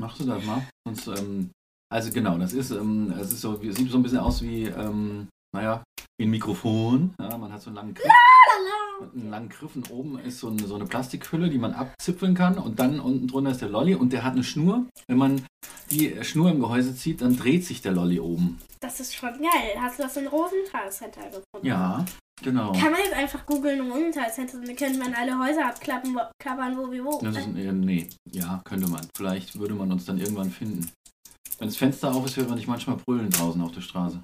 Machst 0.01 0.21
du 0.21 0.25
das 0.25 0.45
mal? 0.45 0.67
Sonst, 0.87 1.07
ähm, 1.09 1.51
also 1.93 2.11
genau, 2.11 2.39
das 2.39 2.53
ist, 2.53 2.71
ähm, 2.71 3.13
es 3.19 3.33
ist 3.33 3.41
so, 3.41 3.57
sieht 3.57 3.91
so 3.91 3.99
ein 3.99 4.03
bisschen 4.03 4.19
aus 4.19 4.43
wie, 4.43 4.65
ähm, 4.65 5.29
naja, 5.55 5.83
wie 6.19 6.27
ein 6.27 6.31
Mikrofon. 6.31 7.15
Ja, 7.21 7.37
man 7.39 7.53
hat 7.53 7.63
so 7.63 7.71
einen 7.71 7.77
langen 7.77 7.95
Griff. 7.95 8.13
Mit 9.01 9.13
einem 9.13 9.31
langen 9.31 9.49
Griff 9.51 9.77
und 9.77 9.91
oben 9.91 10.19
ist 10.21 10.41
so 10.41 10.49
eine, 10.49 10.67
so 10.67 10.75
eine 10.75 10.87
Plastikhülle, 10.87 11.51
die 11.51 11.59
man 11.59 11.75
abzipfeln 11.75 12.35
kann 12.35 12.57
und 12.57 12.81
dann 12.81 12.99
unten 12.99 13.29
drunter 13.29 13.51
ist 13.51 13.61
der 13.61 13.69
Lolli 13.69 13.95
und 13.95 14.13
der 14.13 14.25
hat 14.25 14.33
eine 14.33 14.45
Schnur. 14.45 14.87
Wenn 15.07 15.19
man 15.19 15.47
die 15.91 16.25
Schnur 16.25 16.51
im 16.51 16.61
Gehäuse 16.61 16.97
zieht, 16.97 17.21
dann 17.21 17.37
dreht 17.37 17.67
sich 17.67 17.83
der 17.83 17.93
Lolli 17.93 18.21
oben. 18.21 18.59
Das 18.81 18.99
ist 18.99 19.15
schon 19.15 19.33
geil. 19.35 19.75
Hast 19.79 19.99
du 19.99 20.05
das 20.05 20.17
in 20.17 20.27
Rosenthal 20.27 20.91
Center 20.91 21.25
gefunden? 21.25 21.67
Ja, 21.67 22.07
genau. 22.43 22.73
Kann 22.73 22.93
man 22.93 23.01
jetzt 23.01 23.15
einfach 23.15 23.47
googeln 23.47 23.91
Rosenthal 23.91 24.33
Center, 24.33 24.61
dann 24.61 24.77
könnte 24.77 24.99
man 24.99 25.15
alle 25.15 25.39
Häuser 25.39 25.67
abklappen, 25.67 26.15
wo, 26.15 26.21
klappern, 26.39 26.77
wo 26.77 26.91
wie 26.91 27.03
wo. 27.05 27.21
Das 27.23 27.37
ist, 27.37 27.47
äh, 27.47 27.73
nee, 27.73 28.09
ja, 28.31 28.61
könnte 28.65 28.89
man. 28.89 29.07
Vielleicht 29.17 29.59
würde 29.59 29.75
man 29.75 29.93
uns 29.93 30.05
dann 30.05 30.19
irgendwann 30.19 30.51
finden. 30.51 30.91
Wenn 31.59 31.69
das 31.69 31.77
Fenster 31.77 32.15
auf 32.15 32.27
ist, 32.27 32.37
hört 32.37 32.49
man 32.49 32.59
dich 32.59 32.67
manchmal 32.67 32.97
brüllen 32.97 33.31
draußen 33.31 33.61
auf 33.61 33.73
der 33.73 33.81
Straße. 33.81 34.21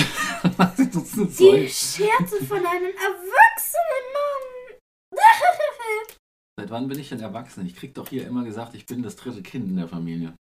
Was 0.57 0.79
ist 0.79 0.95
das 0.95 1.11
denn 1.11 1.27
Die 1.27 1.33
Zeug? 1.33 1.69
Scherze 1.69 2.45
von 2.45 2.57
einem 2.57 2.93
erwachsenen 2.93 4.05
Mann. 4.13 4.77
Seit 6.59 6.69
wann 6.69 6.87
bin 6.87 6.99
ich 6.99 7.09
denn 7.09 7.19
erwachsen? 7.21 7.65
Ich 7.65 7.75
krieg 7.75 7.93
doch 7.95 8.09
hier 8.09 8.27
immer 8.27 8.43
gesagt, 8.43 8.75
ich 8.75 8.85
bin 8.85 9.01
das 9.01 9.15
dritte 9.15 9.41
Kind 9.41 9.69
in 9.69 9.77
der 9.77 9.87
Familie. 9.87 10.35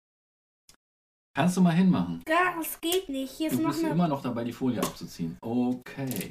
Kannst 1.35 1.57
du 1.57 1.61
mal 1.61 1.71
hinmachen? 1.71 2.21
das 2.25 2.79
geht 2.81 3.07
nicht. 3.09 3.31
Hier 3.31 3.49
ist 3.49 3.57
Du 3.57 3.61
noch 3.63 3.69
bist 3.69 3.83
eine. 3.83 3.93
immer 3.93 4.07
noch 4.07 4.21
dabei, 4.21 4.43
die 4.43 4.51
Folie 4.51 4.81
abzuziehen. 4.81 5.37
Okay. 5.41 6.29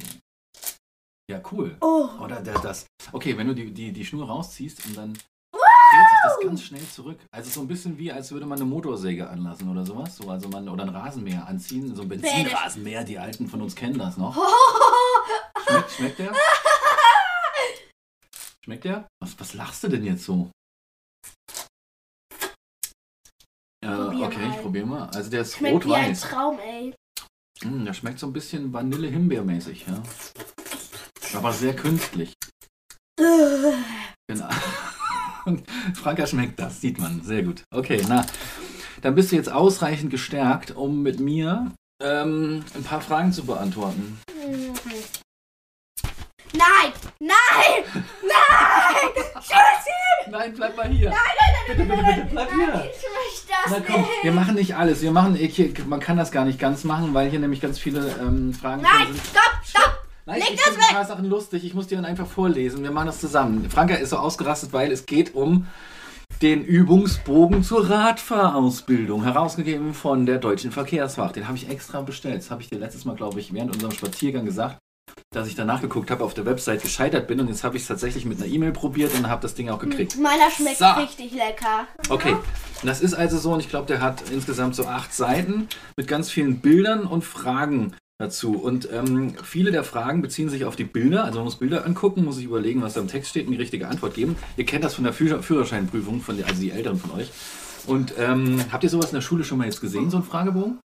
Ja, 1.30 1.40
cool. 1.52 1.76
Oh. 1.80 2.08
Oder 2.20 2.40
der, 2.40 2.58
das. 2.58 2.86
Okay, 3.12 3.36
wenn 3.36 3.46
du 3.48 3.54
die, 3.54 3.72
die, 3.72 3.92
die 3.92 4.04
Schnur 4.04 4.26
rausziehst 4.26 4.84
und 4.86 4.96
dann 4.96 5.12
dreht 5.12 6.08
sich 6.10 6.18
das 6.24 6.40
ganz 6.42 6.62
schnell 6.62 6.86
zurück. 6.88 7.18
Also 7.30 7.50
so 7.50 7.60
ein 7.60 7.68
bisschen 7.68 7.96
wie, 7.98 8.10
als 8.12 8.30
würde 8.32 8.46
man 8.46 8.58
eine 8.58 8.68
Motorsäge 8.68 9.28
anlassen 9.28 9.68
oder 9.70 9.84
sowas. 9.86 10.16
So, 10.16 10.28
also 10.30 10.48
man, 10.48 10.68
oder 10.68 10.84
ein 10.84 10.88
Rasenmäher 10.90 11.46
anziehen. 11.46 11.94
So 11.94 12.02
ein 12.02 12.08
Benzinrasenmäher, 12.08 13.04
die 13.04 13.18
Alten 13.18 13.46
von 13.46 13.62
uns 13.62 13.74
kennen 13.74 13.98
das 13.98 14.16
noch. 14.16 14.36
Schmeckt, 15.68 15.90
schmeckt 15.92 16.18
der? 16.18 16.34
Schmeckt 18.64 18.84
der? 18.84 19.06
Was, 19.20 19.38
was 19.38 19.54
lachst 19.54 19.84
du 19.84 19.88
denn 19.88 20.04
jetzt 20.04 20.24
so? 20.24 20.50
Äh, 23.88 23.96
Probier 23.96 24.26
okay, 24.26 24.38
mal. 24.38 24.50
ich 24.50 24.62
probiere 24.62 24.86
mal. 24.86 25.08
Also 25.14 25.30
der 25.30 25.40
ist 25.40 25.56
Schmeckt 25.56 25.86
wie 25.86 25.94
ein 25.94 26.04
rot-weiß. 26.04 26.20
Traum, 26.20 26.58
ey. 26.58 26.94
Mm, 27.64 27.84
der 27.86 27.94
schmeckt 27.94 28.18
so 28.18 28.26
ein 28.26 28.32
bisschen 28.34 28.72
Vanille-Himbeermäßig, 28.72 29.86
ja. 29.88 30.02
Aber 31.34 31.52
sehr 31.52 31.74
künstlich. 31.74 32.34
Genau. 33.16 34.48
Franka 35.94 36.26
schmeckt 36.26 36.60
das, 36.60 36.82
sieht 36.82 36.98
man. 36.98 37.22
Sehr 37.22 37.42
gut. 37.42 37.62
Okay, 37.70 38.02
na. 38.06 38.26
Dann 39.00 39.14
bist 39.14 39.32
du 39.32 39.36
jetzt 39.36 39.50
ausreichend 39.50 40.10
gestärkt, 40.10 40.72
um 40.72 41.02
mit 41.02 41.18
mir 41.20 41.72
ähm, 42.02 42.64
ein 42.74 42.82
paar 42.84 43.00
Fragen 43.00 43.32
zu 43.32 43.46
beantworten. 43.46 44.20
Nein! 46.52 46.92
Nein! 47.20 47.84
Nein! 48.22 48.67
Tschüssi! 49.40 50.30
Nein, 50.30 50.52
bleib 50.54 50.76
mal 50.76 50.88
hier. 50.88 51.10
Nein, 51.10 51.18
nein, 51.40 51.50
nein, 51.68 51.76
Bitte, 51.76 51.88
nein, 51.88 51.88
bitte, 51.88 52.02
nein, 52.02 52.14
bitte, 52.22 52.34
bleib 52.34 52.48
nein, 52.50 52.58
hier. 52.58 52.90
Ich 52.90 53.02
möchte 53.02 53.48
das 53.48 53.70
Na 53.70 53.80
komm, 53.86 54.00
nicht. 54.02 54.10
wir 54.24 54.32
machen 54.32 54.54
nicht 54.54 54.76
alles. 54.76 55.02
Wir 55.02 55.10
machen, 55.12 55.34
hier- 55.34 55.72
man 55.86 56.00
kann 56.00 56.16
das 56.16 56.30
gar 56.32 56.44
nicht 56.44 56.58
ganz 56.58 56.84
machen, 56.84 57.14
weil 57.14 57.30
hier 57.30 57.38
nämlich 57.40 57.60
ganz 57.60 57.78
viele 57.78 58.14
ähm, 58.20 58.52
Fragen 58.54 58.82
Nein, 58.82 59.06
sind. 59.08 59.20
stopp, 59.26 59.60
stopp! 59.64 60.04
Nein, 60.26 60.40
Leg 60.40 60.50
ich 60.52 60.62
das 60.62 60.74
ein 60.76 60.94
paar 60.94 61.04
Sachen 61.06 61.24
lustig. 61.24 61.64
Ich 61.64 61.72
muss 61.74 61.86
dir 61.86 61.96
dann 61.96 62.04
einfach 62.04 62.26
vorlesen. 62.26 62.82
Wir 62.82 62.90
machen 62.90 63.06
das 63.06 63.18
zusammen. 63.20 63.68
Franka 63.70 63.94
ist 63.94 64.10
so 64.10 64.16
ausgerastet, 64.18 64.72
weil 64.74 64.92
es 64.92 65.06
geht 65.06 65.34
um 65.34 65.66
den 66.42 66.62
Übungsbogen 66.64 67.64
zur 67.64 67.88
Radfahrausbildung, 67.88 69.24
herausgegeben 69.24 69.94
von 69.94 70.26
der 70.26 70.36
Deutschen 70.38 70.70
Verkehrswacht. 70.70 71.36
Den 71.36 71.48
habe 71.48 71.56
ich 71.56 71.68
extra 71.70 72.02
bestellt. 72.02 72.36
Das 72.42 72.50
habe 72.50 72.60
ich 72.62 72.68
dir 72.68 72.78
letztes 72.78 73.04
Mal, 73.06 73.16
glaube 73.16 73.40
ich, 73.40 73.52
während 73.54 73.72
unserem 73.74 73.92
Spaziergang 73.92 74.44
gesagt, 74.44 74.76
dass 75.30 75.48
ich 75.48 75.54
danach 75.54 75.80
geguckt 75.80 76.10
habe, 76.10 76.24
auf 76.24 76.34
der 76.34 76.46
Website 76.46 76.82
gescheitert 76.82 77.26
bin. 77.26 77.40
Und 77.40 77.48
jetzt 77.48 77.64
habe 77.64 77.76
ich 77.76 77.82
es 77.82 77.88
tatsächlich 77.88 78.24
mit 78.24 78.40
einer 78.40 78.50
E-Mail 78.50 78.72
probiert 78.72 79.14
und 79.14 79.28
habe 79.28 79.42
das 79.42 79.54
Ding 79.54 79.68
auch 79.68 79.78
gekriegt. 79.78 80.16
Meiner 80.18 80.50
schmeckt 80.50 80.78
So. 80.78 80.86
richtig 80.86 81.32
lecker. 81.32 81.86
Okay, 82.08 82.36
das 82.82 83.00
ist 83.00 83.14
also 83.14 83.38
so, 83.38 83.52
und 83.52 83.60
ich 83.60 83.68
glaube, 83.68 83.86
der 83.86 84.00
hat 84.00 84.22
insgesamt 84.30 84.74
so 84.74 84.86
acht 84.86 85.12
Seiten 85.12 85.68
mit 85.96 86.08
ganz 86.08 86.30
vielen 86.30 86.60
Bildern 86.60 87.06
und 87.06 87.24
Fragen 87.24 87.94
dazu. 88.18 88.52
Und 88.58 88.88
ähm, 88.92 89.34
viele 89.44 89.70
der 89.70 89.84
Fragen 89.84 90.22
beziehen 90.22 90.48
sich 90.48 90.64
auf 90.64 90.76
die 90.76 90.84
Bilder. 90.84 91.24
Also 91.24 91.38
man 91.38 91.44
muss 91.44 91.56
Bilder 91.56 91.86
angucken, 91.86 92.24
muss 92.24 92.36
sich 92.36 92.44
überlegen, 92.44 92.82
was 92.82 92.94
da 92.94 93.00
im 93.00 93.08
Text 93.08 93.30
steht 93.30 93.46
und 93.46 93.52
die 93.52 93.58
richtige 93.58 93.88
Antwort 93.88 94.14
geben. 94.14 94.36
Ihr 94.56 94.64
kennt 94.66 94.84
das 94.84 94.94
von 94.94 95.04
der 95.04 95.12
Führer 95.12 95.42
Führerscheinprüfung, 95.42 96.20
von 96.20 96.36
der, 96.36 96.46
also 96.46 96.60
die 96.60 96.70
Älteren 96.72 96.98
von 96.98 97.12
euch. 97.12 97.30
Und 97.86 98.14
ähm, 98.18 98.64
habt 98.72 98.84
ihr 98.84 98.90
sowas 98.90 99.06
in 99.10 99.14
der 99.14 99.22
Schule 99.22 99.44
schon 99.44 99.58
mal 99.58 99.64
jetzt 99.64 99.80
gesehen, 99.80 100.10
so 100.10 100.16
ein 100.18 100.24
Fragebogen? 100.24 100.78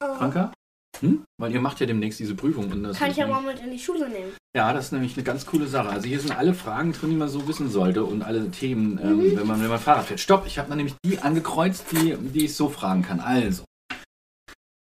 Franka? 0.00 0.52
Hm? 1.00 1.24
Weil 1.38 1.52
ihr 1.54 1.60
macht 1.60 1.80
ja 1.80 1.86
demnächst 1.86 2.20
diese 2.20 2.34
Prüfung. 2.34 2.70
Und 2.70 2.82
das 2.82 2.98
Kann 2.98 3.10
ich 3.10 3.16
ja 3.16 3.26
nämlich- 3.26 3.42
mal 3.44 3.52
mit 3.54 3.62
in 3.62 3.70
die 3.70 3.78
Schule 3.78 4.08
nehmen. 4.08 4.32
ja, 4.54 4.72
das 4.72 4.86
ist 4.86 4.92
nämlich 4.92 5.14
eine 5.16 5.22
ganz 5.24 5.46
coole 5.46 5.66
Sache. 5.66 5.88
Also 5.88 6.06
hier 6.08 6.20
sind 6.20 6.36
alle 6.36 6.54
Fragen 6.54 6.92
drin, 6.92 7.10
die 7.10 7.16
man 7.16 7.28
so 7.28 7.46
wissen 7.48 7.70
sollte 7.70 8.04
und 8.04 8.22
alle 8.22 8.50
Themen, 8.50 8.98
ähm, 9.02 9.16
Mhm. 9.16 9.36
wenn, 9.36 9.46
man, 9.46 9.62
wenn 9.62 9.68
man 9.68 9.78
Fahrrad 9.78 10.04
fährt. 10.06 10.20
Stopp, 10.20 10.44
ich 10.46 10.58
habe 10.58 10.74
nämlich 10.76 10.94
die 11.04 11.18
angekreuzt, 11.18 11.86
die, 11.92 12.16
die 12.16 12.44
ich 12.46 12.54
so 12.54 12.68
fragen 12.68 13.02
kann. 13.02 13.20
Also, 13.20 13.64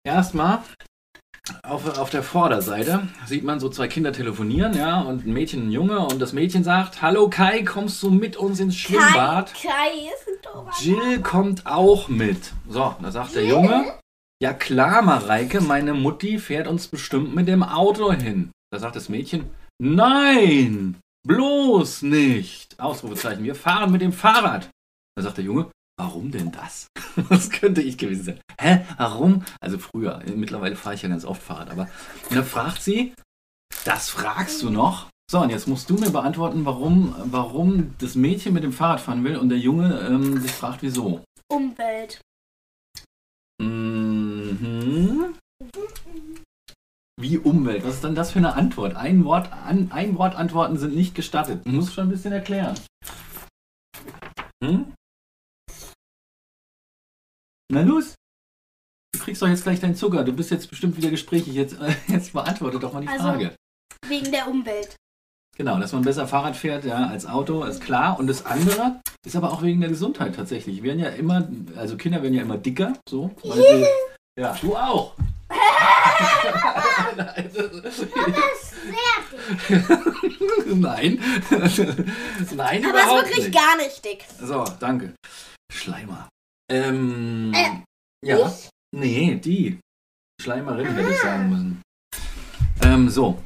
erstmal 0.06 0.60
auf, 1.64 1.98
auf 2.00 2.10
der 2.10 2.24
Vorderseite 2.24 3.08
sieht 3.28 3.44
man 3.44 3.60
so 3.60 3.70
zwei 3.70 3.88
Kinder 3.88 4.12
telefonieren, 4.12 4.76
ja, 4.76 5.02
und 5.02 5.26
ein 5.28 5.34
Mädchen 5.34 5.62
und 5.62 5.68
ein 5.68 5.72
Junge. 5.72 6.00
Und 6.00 6.20
das 6.20 6.34
Mädchen 6.34 6.64
sagt, 6.64 7.02
hallo 7.02 7.30
Kai, 7.30 7.64
kommst 7.64 8.02
du 8.02 8.10
mit 8.10 8.36
uns 8.38 8.60
ins 8.60 8.76
Schwimmbad? 8.76 9.54
Kai, 9.54 9.68
Kai 9.68 9.90
ist 10.14 10.28
ein 10.28 10.54
doofer. 10.54 10.72
Jill 10.82 11.22
kommt 11.22 11.66
auch 11.68 12.08
mit. 12.08 12.52
So, 12.68 12.96
da 13.02 13.12
sagt 13.12 13.36
der 13.36 13.46
Junge, 13.46 13.94
ja 14.46 14.54
klar, 14.54 15.02
Mareike, 15.02 15.60
meine 15.60 15.96
Mutti 15.96 16.38
fährt 16.38 16.68
uns 16.68 16.88
bestimmt 16.88 17.34
mit 17.34 17.48
dem 17.48 17.64
Auto 17.64 18.12
hin. 18.12 18.52
Da 18.72 18.78
sagt 18.78 18.96
das 18.96 19.10
Mädchen, 19.10 19.50
nein, 19.82 20.98
bloß 21.28 22.04
nicht. 22.04 22.80
Ausrufezeichen, 22.80 23.44
wir 23.44 23.56
fahren 23.56 23.92
mit 23.92 24.02
dem 24.02 24.14
Fahrrad. 24.14 24.70
Da 25.16 25.24
sagt 25.24 25.38
der 25.38 25.46
Junge, 25.46 25.72
warum 26.00 26.30
denn 26.30 26.52
das? 26.52 26.86
Das 27.30 27.50
könnte 27.50 27.82
ich 27.82 27.98
gewesen 27.98 28.24
sein. 28.24 28.40
Hä, 28.62 28.86
warum? 28.98 29.44
Also 29.62 29.80
früher, 29.80 30.22
mittlerweile 30.36 30.76
fahre 30.76 30.94
ich 30.94 31.02
ja 31.02 31.10
ganz 31.10 31.26
oft 31.26 31.42
Fahrrad, 31.42 31.72
aber 31.72 31.90
und 32.30 32.36
dann 32.36 32.46
fragt 32.46 32.84
sie, 32.84 33.14
das 33.84 34.10
fragst 34.10 34.62
du 34.62 34.70
noch? 34.70 35.08
So, 35.32 35.40
und 35.40 35.50
jetzt 35.50 35.68
musst 35.68 35.90
du 35.90 35.96
mir 35.96 36.12
beantworten, 36.12 36.66
warum, 36.66 37.16
warum 37.18 37.96
das 37.98 38.14
Mädchen 38.14 38.54
mit 38.54 38.64
dem 38.64 38.74
Fahrrad 38.74 39.02
fahren 39.02 39.24
will 39.24 39.38
und 39.38 39.50
der 39.50 39.58
Junge 39.58 40.02
ähm, 40.02 40.40
sich 40.40 40.52
fragt, 40.52 40.84
wieso. 40.84 41.24
Umwelt. 41.48 42.22
Mhm. 44.62 45.36
Wie 47.20 47.38
Umwelt? 47.38 47.84
Was 47.86 47.96
ist 47.96 48.04
denn 48.04 48.16
das 48.16 48.32
für 48.32 48.40
eine 48.40 48.56
Antwort? 48.56 48.96
Ein 48.96 49.24
Wort, 49.24 49.52
an, 49.52 49.92
ein 49.92 50.18
Wort 50.18 50.36
Antworten 50.36 50.78
sind 50.78 50.96
nicht 50.96 51.16
gestattet. 51.16 51.66
Du 51.66 51.70
musst 51.72 51.94
schon 51.94 52.08
ein 52.08 52.12
bisschen 52.12 52.34
erklären. 52.34 52.76
Hm? 54.64 54.94
Na 57.72 57.82
los. 57.82 58.16
Du 59.14 59.20
kriegst 59.20 59.42
doch 59.42 59.48
jetzt 59.48 59.64
gleich 59.64 59.80
deinen 59.80 59.96
Zucker. 59.96 60.24
Du 60.24 60.34
bist 60.34 60.52
jetzt 60.52 60.70
bestimmt 60.70 60.98
wieder 60.98 61.10
gesprächig. 61.10 61.54
Jetzt, 61.54 61.80
äh, 61.80 61.96
jetzt 62.08 62.34
beantworte 62.34 62.80
doch 62.80 62.94
mal 62.94 63.02
die 63.02 63.08
Also- 63.08 63.24
Frage. 63.24 63.56
Wegen 64.08 64.32
der 64.32 64.48
Umwelt. 64.50 64.96
Genau, 65.58 65.80
dass 65.80 65.94
man 65.94 66.04
besser 66.04 66.28
Fahrrad 66.28 66.58
fährt, 66.58 66.84
ja, 66.84 67.08
als 67.08 67.26
Auto, 67.26 67.64
ist 67.64 67.82
klar. 67.82 68.20
Und 68.20 68.28
das 68.28 68.46
andere 68.46 69.00
ist 69.26 69.38
aber 69.38 69.52
auch 69.54 69.62
wegen 69.64 69.80
der 69.80 69.90
Gesundheit 69.90 70.36
tatsächlich. 70.36 70.84
Wir 70.84 70.90
werden 70.92 71.00
ja 71.00 71.10
immer, 71.10 71.48
also 71.78 71.96
Kinder 71.96 72.22
werden 72.22 72.34
ja 72.34 72.42
immer 72.42 72.58
dicker, 72.58 73.00
so. 73.08 73.32
Weil 73.42 73.54
sie, 73.54 73.86
ja, 74.40 74.56
du 74.62 74.76
auch. 74.76 75.14
Nein. 80.66 81.20
Nein, 82.56 82.86
Aber 82.86 83.00
ist 83.00 83.06
überhaupt 83.06 83.26
wirklich 83.28 83.46
nicht. 83.46 83.54
gar 83.54 83.78
nicht 83.78 84.04
dick. 84.06 84.26
So, 84.40 84.64
danke. 84.80 85.14
Schleimer. 85.72 86.30
Ähm, 86.72 87.52
Äh, 87.54 88.28
ja. 88.28 88.52
Nee, 88.96 89.36
die. 89.36 89.80
Schleimerin 90.42 90.88
hätte 90.96 91.12
ich 91.12 91.22
sagen 91.22 91.50
müssen. 91.50 91.82
Ähm, 92.84 93.10
so. 93.10 93.42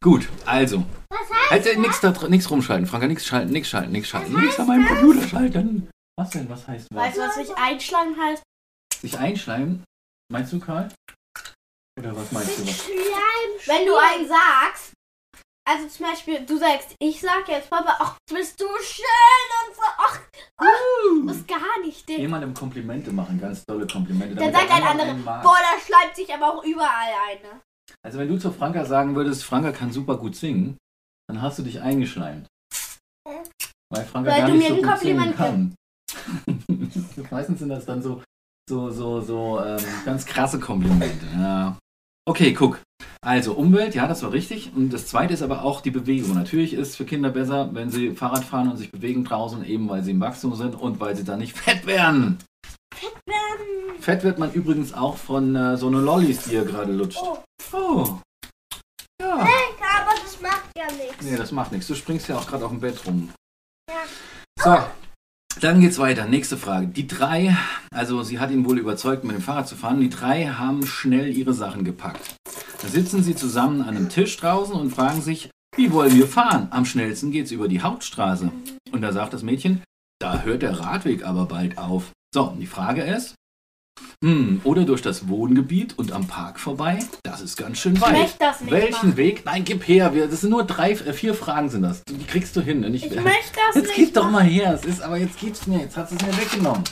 Gut, 0.00 0.28
also. 0.46 0.84
Was 1.10 1.20
heißt 1.30 1.50
Halt, 1.50 1.66
äh, 1.66 1.76
nix, 1.78 2.00
da, 2.00 2.10
dr- 2.12 2.28
nix 2.30 2.50
rumschalten, 2.50 2.86
Franka, 2.86 3.06
nix 3.06 3.26
schalten, 3.26 3.52
nix 3.52 3.68
schalten, 3.68 3.92
nix 3.92 4.08
schalten. 4.08 4.32
Nix 4.40 4.58
an 4.58 4.66
meinem 4.66 4.86
Computer 4.86 5.26
schalten. 5.26 5.88
Was 6.18 6.30
denn, 6.30 6.48
was 6.48 6.66
heißt 6.66 6.86
was? 6.92 7.02
Weißt 7.06 7.16
du, 7.16 7.20
was 7.22 7.34
sich 7.36 7.56
einschlagen 7.56 8.16
heißt? 8.20 8.42
Sich 9.00 9.18
einschleimen? 9.18 9.84
Meinst 10.30 10.52
du, 10.52 10.60
Karl? 10.60 10.88
Oder 11.98 12.14
was 12.14 12.30
meinst 12.32 12.58
du? 12.58 12.66
Was? 12.66 12.86
Wenn 13.66 13.86
du 13.86 13.96
einen 13.96 14.28
sagst, 14.28 14.92
also 15.68 15.88
zum 15.88 16.06
Beispiel, 16.06 16.44
du 16.46 16.58
sagst, 16.58 16.94
ich 16.98 17.20
sag 17.20 17.48
jetzt 17.48 17.70
Papa, 17.70 17.96
ach, 17.98 18.16
bist 18.30 18.60
du 18.60 18.66
schön 18.80 19.48
und 19.68 19.74
so, 19.74 19.82
ach, 19.98 20.20
das 21.26 21.36
ist 21.36 21.48
gar 21.48 21.80
nicht 21.82 22.08
dick. 22.08 22.18
Jemandem 22.18 22.54
Komplimente 22.54 23.10
machen, 23.10 23.40
ganz 23.40 23.64
tolle 23.64 23.86
Komplimente. 23.86 24.34
Dann 24.34 24.52
sagt 24.52 24.70
ein 24.70 24.82
der 24.82 24.90
anderer, 24.90 25.14
boah, 25.42 25.58
da 25.58 25.80
schleimt 25.80 26.14
sich 26.14 26.32
aber 26.32 26.54
auch 26.54 26.64
überall 26.64 27.12
eine. 27.28 27.60
Also 28.02 28.18
wenn 28.18 28.28
du 28.28 28.38
zu 28.38 28.52
Franka 28.52 28.84
sagen 28.84 29.14
würdest, 29.14 29.44
Franka 29.44 29.72
kann 29.72 29.92
super 29.92 30.16
gut 30.16 30.36
singen, 30.36 30.78
dann 31.26 31.42
hast 31.42 31.58
du 31.58 31.62
dich 31.62 31.80
eingeschleimt. 31.80 32.46
Weil 33.90 34.04
Franka 34.04 34.30
Weil 34.30 34.40
gar 34.40 34.48
du 34.48 34.54
nicht 34.54 34.68
mir 34.70 34.76
so 34.76 34.82
ein 34.82 34.88
gut 34.88 34.98
singen 35.00 35.18
Kompliment 35.18 35.36
kann. 35.36 35.74
Meistens 37.30 37.58
sind 37.58 37.68
das 37.70 37.84
dann 37.84 38.02
so, 38.02 38.22
so, 38.68 38.90
so, 38.90 39.20
so 39.20 39.60
ähm, 39.64 39.82
ganz 40.04 40.26
krasse 40.26 40.60
Komplimente. 40.60 41.26
Ja. 41.34 41.78
Okay, 42.28 42.52
guck. 42.52 42.80
Also 43.22 43.54
Umwelt, 43.54 43.94
ja, 43.94 44.06
das 44.06 44.22
war 44.22 44.32
richtig. 44.32 44.72
Und 44.76 44.90
das 44.92 45.06
zweite 45.06 45.32
ist 45.32 45.42
aber 45.42 45.62
auch 45.62 45.80
die 45.80 45.90
Bewegung. 45.90 46.34
Natürlich 46.34 46.74
ist 46.74 46.88
es 46.88 46.96
für 46.96 47.04
Kinder 47.04 47.30
besser, 47.30 47.70
wenn 47.72 47.90
sie 47.90 48.14
Fahrrad 48.14 48.44
fahren 48.44 48.70
und 48.70 48.76
sich 48.76 48.92
bewegen 48.92 49.24
draußen, 49.24 49.64
eben 49.64 49.88
weil 49.88 50.04
sie 50.04 50.12
im 50.12 50.20
Wachstum 50.20 50.54
sind 50.54 50.74
und 50.74 51.00
weil 51.00 51.16
sie 51.16 51.24
dann 51.24 51.38
nicht 51.38 51.56
fett 51.56 51.86
werden. 51.86 52.38
werden. 53.26 54.00
Fett 54.00 54.22
wird 54.24 54.38
man 54.38 54.52
übrigens 54.52 54.92
auch 54.92 55.16
von 55.16 55.56
äh, 55.56 55.76
so 55.76 55.88
einer 55.88 56.00
Lollis, 56.00 56.44
die 56.44 56.54
ihr 56.54 56.64
gerade 56.64 56.92
lutscht. 56.92 57.20
Oh. 57.22 57.38
Oh. 57.72 58.18
Ja. 59.20 59.40
Aber 59.40 60.14
das 60.22 60.40
macht 60.40 60.70
ja 60.76 60.86
nichts. 60.92 61.24
Nee, 61.24 61.36
das 61.36 61.50
macht 61.50 61.72
nichts. 61.72 61.88
Du 61.88 61.94
springst 61.94 62.28
ja 62.28 62.36
auch 62.36 62.46
gerade 62.46 62.64
auf 62.64 62.70
dem 62.70 62.80
Bett 62.80 63.04
rum. 63.06 63.30
Ja. 63.90 63.96
So, 64.62 64.84
dann 65.60 65.80
geht's 65.80 65.98
weiter. 65.98 66.26
Nächste 66.26 66.56
Frage. 66.56 66.88
Die 66.88 67.06
drei, 67.06 67.56
also 67.90 68.22
sie 68.22 68.38
hat 68.38 68.50
ihn 68.50 68.64
wohl 68.64 68.78
überzeugt, 68.78 69.24
mit 69.24 69.34
dem 69.34 69.42
Fahrrad 69.42 69.68
zu 69.68 69.76
fahren. 69.76 70.00
Die 70.00 70.10
drei 70.10 70.46
haben 70.46 70.86
schnell 70.86 71.36
ihre 71.36 71.54
Sachen 71.54 71.84
gepackt. 71.84 72.36
Da 72.80 72.88
sitzen 72.88 73.22
sie 73.22 73.34
zusammen 73.34 73.82
an 73.82 73.96
einem 73.96 74.08
Tisch 74.08 74.36
draußen 74.36 74.74
und 74.74 74.90
fragen 74.90 75.20
sich, 75.20 75.50
wie 75.76 75.92
wollen 75.92 76.14
wir 76.14 76.26
fahren? 76.26 76.68
Am 76.70 76.84
schnellsten 76.84 77.30
geht's 77.30 77.50
über 77.50 77.68
die 77.68 77.82
Hauptstraße. 77.82 78.50
Und 78.92 79.02
da 79.02 79.12
sagt 79.12 79.32
das 79.32 79.42
Mädchen, 79.42 79.82
da 80.20 80.42
hört 80.42 80.62
der 80.62 80.78
Radweg 80.80 81.24
aber 81.24 81.46
bald 81.46 81.78
auf. 81.78 82.12
So, 82.34 82.54
die 82.58 82.66
Frage 82.66 83.02
ist, 83.02 83.34
hm, 84.24 84.60
oder 84.64 84.84
durch 84.84 85.00
das 85.02 85.28
Wohngebiet 85.28 85.96
und 85.98 86.12
am 86.12 86.26
Park 86.26 86.58
vorbei? 86.58 86.98
Das 87.22 87.40
ist 87.40 87.56
ganz 87.56 87.78
schön 87.78 87.94
Ich 87.94 88.00
weit. 88.00 88.12
möchte 88.12 88.38
das 88.40 88.60
nicht 88.60 88.70
Welchen 88.72 88.92
machen. 88.92 89.16
Weg? 89.16 89.42
Nein, 89.44 89.64
gib 89.64 89.86
her. 89.86 90.12
Wir, 90.14 90.26
das 90.26 90.40
sind 90.40 90.50
nur 90.50 90.64
drei, 90.64 90.90
äh, 90.92 91.12
vier 91.12 91.34
Fragen 91.34 91.68
sind 91.70 91.82
das. 91.82 92.02
Die 92.04 92.24
kriegst 92.26 92.56
du 92.56 92.60
hin. 92.60 92.80
Nicht, 92.80 93.06
Ich 93.06 93.14
möchte 93.14 93.58
das 93.66 93.76
jetzt 93.76 93.86
nicht 93.88 93.94
gib 93.96 94.14
doch 94.14 94.30
mal 94.30 94.42
her. 94.42 94.74
Es 94.74 94.84
ist, 94.84 95.00
aber 95.02 95.16
jetzt 95.18 95.38
gib's 95.38 95.66
mir. 95.66 95.78
Jetzt 95.80 95.96
hat 95.96 96.10
es 96.10 96.20
mir 96.20 96.36
weggenommen. 96.36 96.82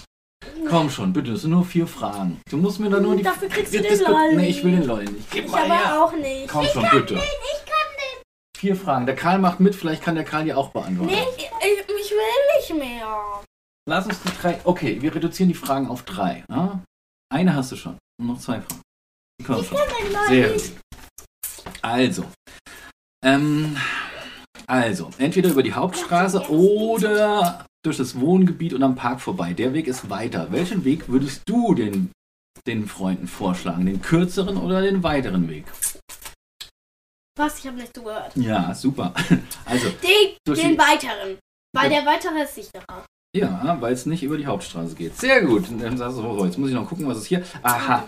Komm 0.69 0.91
schon, 0.91 1.13
bitte. 1.13 1.33
Das 1.33 1.43
sind 1.43 1.51
nur 1.51 1.65
vier 1.65 1.87
Fragen. 1.87 2.41
Du 2.51 2.57
musst 2.57 2.79
mir 2.81 2.91
da 2.91 3.01
nur 3.01 3.17
die. 3.17 3.23
Dafür 3.23 3.49
kriegst 3.49 3.75
du 3.75 3.83
wir 3.83 3.89
den 3.89 4.01
Lolli. 4.01 4.37
Nee, 4.37 4.49
ich 4.49 4.63
will 4.63 4.73
den 4.73 4.85
Lolli 4.85 5.11
nicht. 5.11 5.31
Gib 5.31 5.47
Ich 5.47 5.51
mal 5.51 5.65
her. 5.65 5.93
aber 5.93 6.05
auch 6.05 6.13
nicht. 6.17 6.49
Komm 6.49 6.65
schon, 6.67 6.83
bitte. 6.93 7.15
Ich 7.15 7.21
kann 7.21 7.89
den. 7.97 8.23
Vier 8.57 8.77
Fragen. 8.77 9.07
Der 9.07 9.17
Karl 9.17 9.39
macht 9.39 9.59
mit. 9.61 9.75
Vielleicht 9.75 10.03
kann 10.03 10.15
der 10.15 10.25
Karl 10.25 10.45
die 10.45 10.55
auch 10.55 10.69
beantworten. 10.71 11.11
Nee, 11.13 11.23
ich, 11.37 11.45
ich, 11.45 11.81
ich 11.81 12.11
will 12.13 12.79
nicht 12.79 12.85
mehr. 12.91 13.07
Lass 13.89 14.07
uns 14.07 14.21
die 14.23 14.31
drei. 14.41 14.59
Okay, 14.65 14.99
wir 15.01 15.15
reduzieren 15.15 15.49
die 15.49 15.55
Fragen 15.55 15.89
auf 15.89 16.03
drei. 16.03 16.45
Ja? 16.51 16.81
Eine 17.33 17.55
hast 17.55 17.73
du 17.73 17.77
schon. 17.77 17.99
Und 18.21 18.27
noch 18.29 18.39
zwei 18.41 18.61
Fragen. 18.61 18.83
Komm 19.45 19.65
schon. 19.65 19.77
Den 19.79 20.17
Sehr 20.29 20.53
gut. 20.53 20.73
Also, 21.83 22.25
ähm, 23.25 23.77
also, 24.67 25.11
entweder 25.19 25.51
über 25.51 25.63
die 25.63 25.73
Hauptstraße 25.73 26.49
oder 26.51 27.67
durch 27.85 27.97
das 27.99 28.19
Wohngebiet 28.19 28.73
und 28.75 28.83
am 28.83 28.95
Park 28.95 29.21
vorbei. 29.21 29.53
Der 29.53 29.73
Weg 29.75 29.87
ist 29.87 30.09
weiter. 30.11 30.51
Welchen 30.53 30.85
Weg 30.85 31.09
würdest 31.09 31.43
du 31.47 31.75
den, 31.75 32.11
den 32.67 32.87
Freunden 32.87 33.29
vorschlagen? 33.29 33.87
Den 33.87 34.01
kürzeren 34.01 34.57
oder 34.57 34.81
den 34.83 35.03
weiteren 35.03 35.49
Weg? 35.49 35.67
Was? 37.39 37.59
Ich 37.59 37.67
habe 37.67 37.77
nicht 37.77 37.95
zugehört. 37.95 38.35
Ja, 38.37 38.75
super. 38.75 39.13
Also, 39.67 39.91
Den, 39.91 40.37
den 40.55 40.71
die- 40.73 40.79
weiteren. 40.79 41.39
Weil 41.75 41.91
der 41.91 42.07
weitere 42.07 42.43
ist 42.43 42.55
sicherer. 42.55 43.05
Ja, 43.37 43.77
weil 43.81 43.93
es 43.93 44.07
nicht 44.07 44.23
über 44.23 44.37
die 44.37 44.47
Hauptstraße 44.47 44.95
geht. 44.95 45.17
Sehr 45.17 45.43
gut. 45.43 45.65
Oh, 45.71 46.45
jetzt 46.45 46.59
muss 46.59 46.69
ich 46.69 46.75
noch 46.75 46.89
gucken, 46.89 47.07
was 47.07 47.19
ist 47.19 47.27
hier. 47.27 47.43
Aha. 47.63 48.05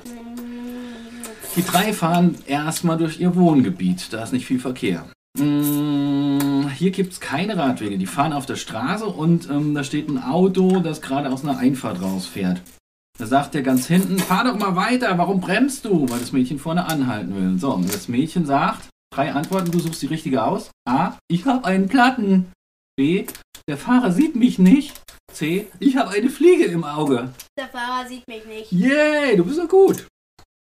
Die 1.56 1.64
drei 1.64 1.92
fahren 1.92 2.36
erstmal 2.46 2.96
durch 2.98 3.20
ihr 3.20 3.34
Wohngebiet. 3.34 4.12
Da 4.12 4.22
ist 4.22 4.32
nicht 4.32 4.46
viel 4.46 4.60
Verkehr. 4.60 5.04
Mm, 5.38 6.68
Hier 6.74 6.90
gibt 6.90 7.12
es 7.12 7.20
keine 7.20 7.56
Radwege. 7.56 7.98
Die 7.98 8.06
fahren 8.06 8.32
auf 8.32 8.46
der 8.46 8.56
Straße 8.56 9.06
und 9.06 9.48
ähm, 9.50 9.74
da 9.74 9.82
steht 9.84 10.08
ein 10.08 10.22
Auto, 10.22 10.80
das 10.80 11.00
gerade 11.00 11.30
aus 11.30 11.42
einer 11.44 11.58
Einfahrt 11.58 12.00
rausfährt. 12.02 12.60
Da 13.18 13.26
sagt 13.26 13.54
der 13.54 13.62
ganz 13.62 13.86
hinten, 13.88 14.18
fahr 14.20 14.44
doch 14.44 14.56
mal 14.58 14.76
weiter, 14.76 15.18
warum 15.18 15.40
bremst 15.40 15.84
du? 15.84 16.08
Weil 16.08 16.20
das 16.20 16.32
Mädchen 16.32 16.60
vorne 16.60 16.86
anhalten 16.86 17.34
will. 17.34 17.58
So, 17.58 17.74
und 17.74 17.92
das 17.92 18.06
Mädchen 18.06 18.46
sagt, 18.46 18.88
drei 19.12 19.32
Antworten, 19.32 19.72
du 19.72 19.80
suchst 19.80 20.00
die 20.02 20.06
richtige 20.06 20.44
aus. 20.44 20.70
A, 20.88 21.14
ich 21.28 21.44
habe 21.44 21.64
einen 21.64 21.88
Platten. 21.88 22.52
B, 22.96 23.26
der 23.68 23.76
Fahrer 23.76 24.12
sieht 24.12 24.36
mich 24.36 24.58
nicht. 24.60 25.00
C, 25.38 25.68
ich 25.79 25.96
habe 25.96 26.11
eine 26.11 26.31
Fliege 26.31 26.64
im 26.64 26.83
Auge. 26.83 27.33
Der 27.57 27.68
Fahrer 27.68 28.09
sieht 28.09 28.27
mich 28.27 28.44
nicht. 28.44 28.72
Yay, 28.72 29.37
du 29.37 29.44
bist 29.44 29.55
so 29.55 29.68
gut. 29.68 30.05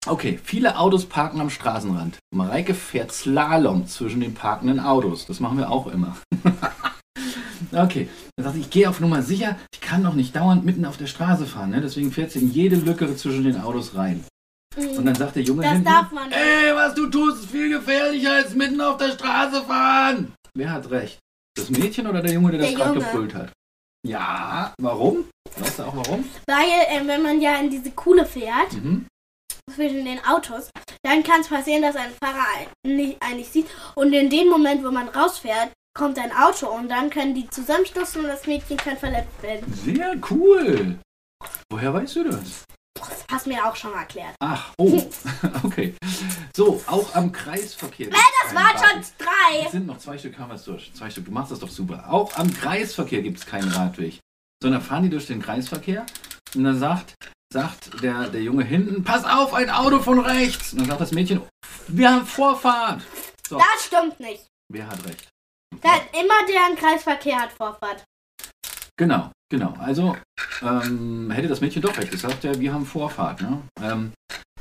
Okay, 0.07 0.39
viele 0.43 0.79
Autos 0.79 1.05
parken 1.05 1.39
am 1.39 1.51
Straßenrand. 1.51 2.17
Mareike 2.33 2.73
fährt 2.73 3.11
Slalom 3.11 3.85
zwischen 3.85 4.21
den 4.21 4.33
parkenden 4.33 4.79
Autos. 4.79 5.27
Das 5.27 5.39
machen 5.39 5.59
wir 5.59 5.69
auch 5.69 5.85
immer. 5.85 6.17
okay, 7.73 8.09
dann 8.35 8.43
sagt 8.43 8.57
ich 8.57 8.71
gehe 8.71 8.89
auf 8.89 8.99
Nummer 8.99 9.21
sicher. 9.21 9.55
Ich 9.71 9.81
kann 9.81 10.03
doch 10.03 10.15
nicht 10.15 10.35
dauernd 10.35 10.65
mitten 10.65 10.85
auf 10.85 10.97
der 10.97 11.05
Straße 11.05 11.45
fahren. 11.45 11.69
Ne? 11.69 11.81
Deswegen 11.81 12.11
fährt 12.11 12.31
sie 12.31 12.39
in 12.39 12.51
jede 12.51 12.77
Lücke 12.77 13.15
zwischen 13.15 13.43
den 13.43 13.61
Autos 13.61 13.93
rein. 13.93 14.25
Und 14.75 15.05
dann 15.05 15.13
sagt 15.13 15.35
der 15.35 15.43
Junge 15.43 15.61
Das 15.61 15.73
hinten, 15.73 15.85
darf 15.85 16.11
man 16.11 16.27
nicht. 16.27 16.39
Ey, 16.39 16.75
was 16.75 16.95
du 16.95 17.05
tust, 17.07 17.43
ist 17.43 17.51
viel 17.51 17.69
gefährlicher 17.69 18.33
als 18.33 18.55
mitten 18.55 18.81
auf 18.81 18.97
der 18.97 19.11
Straße 19.11 19.61
fahren. 19.61 20.33
Wer 20.55 20.71
hat 20.71 20.89
recht? 20.89 21.19
Das 21.55 21.69
Mädchen 21.69 22.07
oder 22.07 22.23
der 22.23 22.33
Junge, 22.33 22.49
der 22.49 22.61
das 22.61 22.69
Der 22.69 22.77
gerade 22.79 22.95
Junge. 22.95 23.05
gebrüllt 23.05 23.35
hat? 23.35 23.51
Ja, 24.05 24.73
warum? 24.79 25.29
Weißt 25.57 25.79
du 25.79 25.83
auch 25.83 25.95
warum? 25.95 26.25
Weil, 26.47 26.69
äh, 26.89 27.07
wenn 27.07 27.23
man 27.23 27.41
ja 27.41 27.55
in 27.59 27.69
diese 27.69 27.91
Kuhle 27.91 28.25
fährt, 28.25 28.73
Mhm. 28.73 29.07
zwischen 29.73 30.05
den 30.05 30.23
Autos, 30.25 30.69
dann 31.03 31.23
kann 31.23 31.41
es 31.41 31.47
passieren, 31.47 31.81
dass 31.81 31.95
ein 31.95 32.11
Fahrer 32.23 32.45
nicht, 32.85 33.21
einen 33.21 33.37
nicht 33.37 33.51
sieht. 33.51 33.67
Und 33.95 34.13
in 34.13 34.29
dem 34.29 34.47
Moment, 34.49 34.83
wo 34.83 34.91
man 34.91 35.09
rausfährt, 35.09 35.71
kommt 35.97 36.19
ein 36.19 36.31
Auto 36.35 36.67
und 36.67 36.89
dann 36.89 37.09
können 37.09 37.33
die 37.33 37.49
zusammenstoßen 37.49 38.21
und 38.21 38.27
das 38.27 38.45
Mädchen 38.45 38.77
kann 38.77 38.97
verletzt 38.97 39.41
werden. 39.41 39.73
Sehr 39.73 40.15
cool. 40.29 40.99
Woher 41.71 41.93
weißt 41.93 42.15
du 42.17 42.23
das? 42.25 42.63
Das 42.95 43.25
hast 43.31 43.45
du 43.45 43.49
mir 43.49 43.65
auch 43.65 43.75
schon 43.75 43.91
mal 43.91 43.99
erklärt. 44.01 44.35
Ach, 44.39 44.71
oh, 44.77 45.01
okay. 45.63 45.95
So, 46.55 46.81
auch 46.87 47.13
am 47.13 47.31
Kreisverkehr. 47.31 48.07
gibt's 48.07 48.19
Das 48.43 48.55
waren 48.55 48.77
schon 48.77 49.01
drei. 49.17 49.65
Es 49.65 49.71
sind 49.71 49.85
noch 49.85 49.97
zwei 49.97 50.17
Stück, 50.17 50.37
haben 50.39 50.49
wir 50.49 50.55
es 50.55 50.63
durch. 50.63 50.93
Zwei 50.93 51.09
Stück, 51.09 51.25
du 51.25 51.31
machst 51.31 51.51
das 51.51 51.59
doch 51.59 51.69
super. 51.69 52.05
Auch 52.09 52.33
am 52.37 52.51
Kreisverkehr 52.53 53.21
gibt 53.21 53.39
es 53.39 53.45
keinen 53.45 53.69
Radweg. 53.71 54.19
Sondern 54.63 54.81
fahren 54.81 55.03
die 55.03 55.09
durch 55.09 55.27
den 55.27 55.41
Kreisverkehr 55.41 56.05
und 56.55 56.63
dann 56.63 56.79
sagt, 56.79 57.13
sagt 57.51 58.01
der, 58.01 58.29
der 58.29 58.41
Junge 58.41 58.63
hinten, 58.63 59.03
pass 59.03 59.25
auf, 59.25 59.53
ein 59.53 59.69
Auto 59.69 59.99
von 59.99 60.19
rechts. 60.19 60.71
Und 60.71 60.79
dann 60.79 60.87
sagt 60.87 61.01
das 61.01 61.11
Mädchen, 61.11 61.41
wir 61.89 62.09
haben 62.09 62.25
Vorfahrt. 62.25 63.01
So, 63.47 63.57
Das 63.57 63.85
stimmt 63.85 64.19
nicht. 64.19 64.47
wer 64.71 64.87
hat 64.87 65.03
recht? 65.05 65.27
Da, 65.81 65.89
immer 66.17 66.45
der 66.47 66.69
im 66.71 66.77
Kreisverkehr 66.77 67.37
hat 67.41 67.51
Vorfahrt. 67.51 68.03
Genau, 68.97 69.29
genau. 69.49 69.73
Also 69.79 70.15
ähm, 70.61 71.31
hätte 71.31 71.47
das 71.47 71.61
Mädchen 71.61 71.81
doch 71.81 71.97
recht 71.97 72.11
gesagt, 72.11 72.43
ja, 72.43 72.59
wir 72.59 72.73
haben 72.73 72.85
Vorfahrt. 72.85 73.41
Ne? 73.41 73.61
Ähm, 73.81 74.11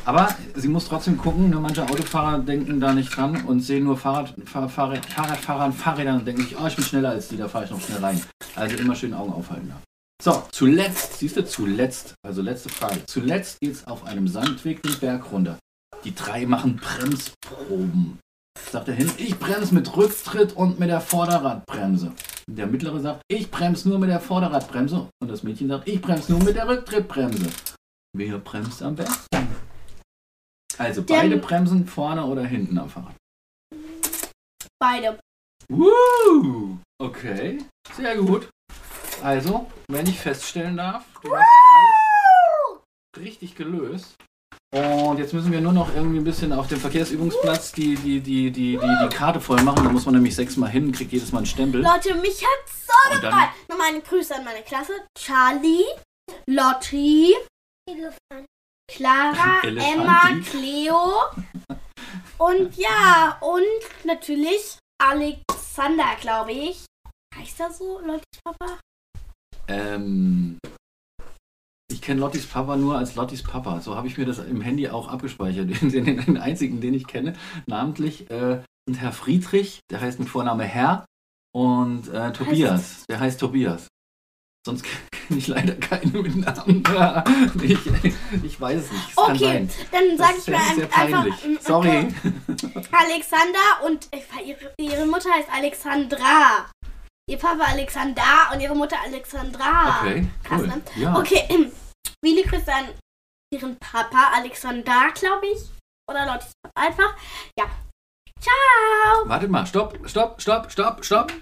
aber 0.05 0.35
sie 0.55 0.69
muss 0.69 0.89
trotzdem 0.89 1.17
gucken, 1.17 1.51
ne? 1.51 1.57
manche 1.57 1.83
Autofahrer 1.83 2.39
denken 2.41 2.81
da 2.81 2.93
nicht 2.93 3.17
dran 3.17 3.45
und 3.45 3.61
sehen 3.61 3.85
nur 3.85 3.97
Fahrrad, 3.97 4.35
Fahr, 4.45 4.69
Fahrrad, 4.69 5.07
Fahrradfahrer 5.07 5.67
und 5.67 5.73
Fahrräder 5.73 6.15
und 6.15 6.27
denken 6.27 6.43
sich, 6.43 6.57
oh, 6.59 6.67
ich 6.67 6.77
bin 6.77 6.85
schneller 6.85 7.11
als 7.11 7.29
die, 7.29 7.37
da 7.37 7.49
fahre 7.49 7.65
ich 7.65 7.71
noch 7.71 7.81
schnell 7.81 8.01
rein. 8.01 8.21
Also 8.55 8.77
immer 8.77 8.95
schön 8.95 9.15
Augen 9.15 9.33
aufhalten. 9.33 9.69
Ja. 9.69 9.81
So, 10.23 10.43
zuletzt, 10.53 11.19
siehst 11.19 11.37
du, 11.37 11.45
zuletzt, 11.45 12.15
also 12.23 12.43
letzte 12.43 12.69
Frage. 12.69 13.05
Zuletzt 13.07 13.61
geht 13.61 13.73
es 13.73 13.87
auf 13.87 14.05
einem 14.05 14.29
Sandweg 14.29 14.83
den 14.83 14.99
Berg 14.99 15.33
runter. 15.33 15.59
Die 16.05 16.15
drei 16.15 16.47
machen 16.47 16.77
Bremsproben. 16.77 18.19
Sagt 18.71 18.89
er 18.89 18.95
hin, 18.95 19.11
ich 19.17 19.39
bremse 19.39 19.75
mit 19.75 19.97
Rücktritt 19.97 20.53
und 20.53 20.79
mit 20.79 20.89
der 20.89 21.01
Vorderradbremse. 21.01 22.13
Der 22.47 22.67
mittlere 22.67 23.01
sagt, 23.01 23.23
ich 23.29 23.51
bremse 23.51 23.89
nur 23.89 23.99
mit 23.99 24.11
der 24.11 24.21
Vorderradbremse. 24.21 25.09
Und 25.23 25.29
das 25.29 25.43
Mädchen 25.43 25.69
sagt, 25.69 25.89
ich 25.89 26.01
bremse 26.01 26.33
nur 26.33 26.43
mit 26.43 26.57
der 26.57 26.69
Rücktrittbremse. 26.69 27.51
Wer 28.17 28.39
bremst 28.39 28.83
am 28.83 28.95
besten? 28.97 29.27
Also 30.79 31.03
Der- 31.03 31.17
beide 31.17 31.37
bremsen 31.39 31.87
vorne 31.87 32.25
oder 32.25 32.45
hinten 32.45 32.79
am 32.79 32.89
Fahrrad. 32.91 33.15
Beide. 34.79 35.19
Woo! 35.69 36.79
Okay, 37.01 37.59
sehr 37.97 38.17
gut. 38.17 38.51
Also, 39.23 39.71
wenn 39.89 40.07
ich 40.07 40.19
feststellen 40.19 40.77
darf, 40.77 41.07
du 41.23 41.35
hast 41.35 41.47
alles 43.17 43.25
richtig 43.25 43.55
gelöst. 43.55 44.15
Und 44.75 45.19
jetzt 45.19 45.33
müssen 45.33 45.53
wir 45.53 45.61
nur 45.61 45.73
noch 45.73 45.95
irgendwie 45.95 46.19
ein 46.19 46.25
bisschen 46.25 46.53
auf 46.53 46.67
dem 46.67 46.81
Verkehrsübungsplatz 46.81 47.71
die, 47.73 47.95
die, 47.95 48.19
die, 48.19 48.51
die, 48.51 48.77
die, 48.77 48.99
die 49.03 49.17
Karte 49.17 49.41
voll 49.41 49.63
machen. 49.63 49.85
Da 49.85 49.91
muss 49.91 50.05
man 50.05 50.15
nämlich 50.15 50.35
sechsmal 50.35 50.69
hin, 50.69 50.91
kriegt 50.91 51.13
jedes 51.13 51.31
Mal 51.31 51.39
einen 51.39 51.47
Stempel. 51.47 51.81
Leute, 51.81 52.17
mich 52.17 52.43
hat 52.43 52.69
so 52.69 53.21
gefreut. 53.21 53.51
Nochmal 53.69 53.89
eine 53.91 54.01
Grüße 54.01 54.35
an 54.35 54.45
meine 54.45 54.63
Klasse. 54.63 54.93
Charlie, 55.17 55.85
Lotti. 56.47 57.37
Clara. 58.91 59.63
Emma, 59.63 60.41
Cleo. 60.51 61.23
Und 62.39 62.77
ja, 62.77 63.39
und 63.41 64.05
natürlich 64.05 64.79
Alexander, 65.01 66.17
glaube 66.21 66.51
ich. 66.51 66.85
Heißt 67.37 67.61
er 67.61 67.73
so, 67.73 68.01
Lottis 68.01 68.41
Papa? 68.45 68.81
Ähm, 69.69 70.59
ich 71.91 72.01
kenne 72.01 72.21
Lottis 72.21 72.47
Papa 72.47 72.77
nur 72.77 72.97
als 72.99 73.15
Lottis 73.15 73.43
Papa. 73.43 73.81
So 73.81 73.97
habe 73.97 74.09
ich 74.09 74.17
mir 74.19 74.25
das 74.27 74.39
im 74.39 74.61
Handy 74.61 74.89
auch 74.89 75.09
abgespeichert. 75.09 75.69
Den, 75.83 76.05
den, 76.05 76.39
einzigen, 76.39 76.81
den 76.81 76.95
ich 76.95 77.07
kenne, 77.07 77.35
namentlich, 77.67 78.31
äh, 78.31 78.63
sind 78.87 79.01
Herr 79.01 79.13
Friedrich, 79.13 79.81
der 79.91 80.01
heißt 80.01 80.19
mit 80.19 80.29
Vorname 80.29 80.65
Herr, 80.65 81.05
und 81.55 82.09
äh, 82.09 82.33
Tobias, 82.33 83.05
der 83.09 83.21
heißt 83.21 83.39
Tobias. 83.41 83.89
Sonst 84.67 84.83
kenne 84.83 85.39
ich 85.39 85.47
leider 85.47 85.75
keinen 85.75 86.13
mit 86.23 86.37
Namen. 86.37 86.83
ich, 87.63 87.79
ich 88.43 88.61
weiß 88.61 88.83
es 88.83 88.93
nicht. 88.93 89.09
Es 89.11 89.17
kann 89.17 89.37
Okay, 89.37 89.45
sein. 89.45 89.71
dann 89.93 90.19
sage 90.19 90.35
ich 90.39 90.43
sehr 90.45 90.59
ein- 90.59 90.93
einfach. 90.93 91.27
Sorry. 91.61 92.09
Alexander 92.93 93.87
und 93.87 94.09
äh, 94.11 94.21
ihre, 94.45 94.73
ihre 94.79 95.07
Mutter 95.07 95.31
heißt 95.31 95.49
Alexandra. 95.55 96.67
Ihr 97.27 97.39
Papa 97.39 97.65
Alexander 97.65 98.51
und 98.53 98.61
ihre 98.61 98.75
Mutter 98.77 99.01
Alexandra. 99.03 100.01
Okay, 100.01 100.29
Krass, 100.43 100.61
cool. 100.61 100.67
ne? 100.69 100.83
Ja. 100.97 101.17
Okay, 101.17 101.71
viele 102.23 102.43
Grüße 102.43 102.71
an 102.73 102.89
ihren 103.53 103.79
Papa 103.79 104.33
Alexander, 104.35 105.11
glaube 105.15 105.47
ich. 105.47 105.71
Oder 106.11 106.27
Papa 106.63 106.73
einfach. 106.75 107.17
Ja. 107.59 107.65
Ciao. 108.39 109.27
Wartet 109.29 109.51
mal, 109.51 109.67
stopp, 109.67 109.99
stopp, 110.07 110.41
stopp, 110.43 110.71
stopp, 110.71 111.03
stopp. 111.05 111.33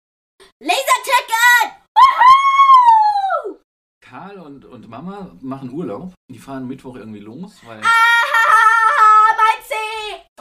Woohoo! 1.97 3.57
Karl 4.05 4.39
und, 4.41 4.67
und 4.67 4.89
Mama 4.91 5.31
machen 5.41 5.71
Urlaub. 5.71 6.13
Die 6.31 6.39
fahren 6.39 6.69
Mittwoch 6.69 6.97
irgendwie 6.97 7.21
los, 7.21 7.57
weil 7.65 7.81
Ah! 7.83 7.87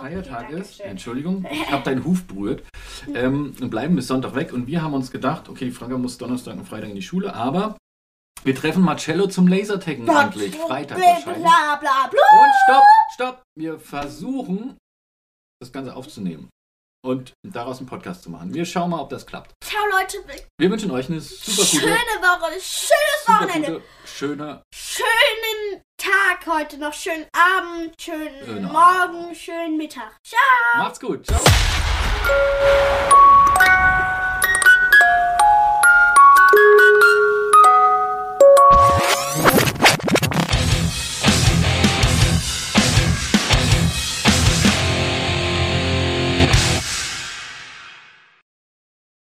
Feiertag 0.08 0.46
Okay, 0.50 0.62
ist. 0.62 0.80
Entschuldigung, 0.80 1.46
ich 1.52 1.72
habe 1.72 1.84
deinen 1.84 2.06
Huf 2.06 2.24
berührt. 2.26 2.64
Ähm, 3.14 3.54
und 3.60 3.70
bleiben 3.70 3.96
bis 3.96 4.08
Sonntag 4.08 4.36
weg. 4.36 4.54
Und 4.54 4.68
wir 4.68 4.82
haben 4.82 4.94
uns 4.94 5.12
gedacht, 5.12 5.50
okay, 5.50 5.72
Franka 5.72 5.98
muss 5.98 6.18
Donnerstag 6.18 6.56
und 6.56 6.66
Freitag 6.66 6.90
in 6.90 6.96
die 6.96 7.02
Schule, 7.02 7.34
aber 7.34 7.78
wir 8.44 8.56
treffen 8.56 8.84
Marcello 8.84 9.28
zum 9.28 9.48
Lasertaggen 9.48 10.08
endlich. 10.08 10.56
Freitag 10.56 10.98
bla, 10.98 11.08
wahrscheinlich. 11.08 11.44
bla, 11.44 11.76
bla, 11.80 12.08
bla. 12.10 12.42
Und 12.42 12.54
stopp, 12.64 12.84
stopp. 13.14 13.44
Wir 13.58 13.80
versuchen, 13.80 14.78
das 15.60 15.72
Ganze 15.72 15.96
aufzunehmen 15.96 16.50
und 17.08 17.34
daraus 17.44 17.78
einen 17.80 17.88
Podcast 17.88 18.24
zu 18.24 18.30
machen. 18.30 18.54
Wir 18.54 18.66
schauen 18.66 18.90
mal, 18.90 19.00
ob 19.00 19.10
das 19.10 19.26
klappt. 19.26 19.54
Ciao, 19.64 19.82
Leute. 19.92 20.18
Wir 20.60 20.70
wünschen 20.70 20.92
euch 20.92 21.10
eine 21.10 21.22
super 21.22 21.66
Schöne 21.66 21.82
gute, 21.86 22.22
Woche, 22.22 22.52
schönes 22.60 23.28
Wochenende. 23.28 23.72
gute, 23.74 23.84
schöne 24.06 24.62
Schönen 24.74 25.82
Tag 25.98 26.46
heute 26.46 26.78
noch, 26.78 26.94
schönen 26.94 27.26
Abend, 27.34 27.94
schönen 28.00 28.46
Genau. 28.46 28.72
Morgen, 28.72 29.34
schönen 29.36 29.78
Mittag. 29.78 30.16
Ciao. 30.24 30.84
Macht's 30.84 31.00
gut. 31.00 31.26
Ciao. 31.26 31.40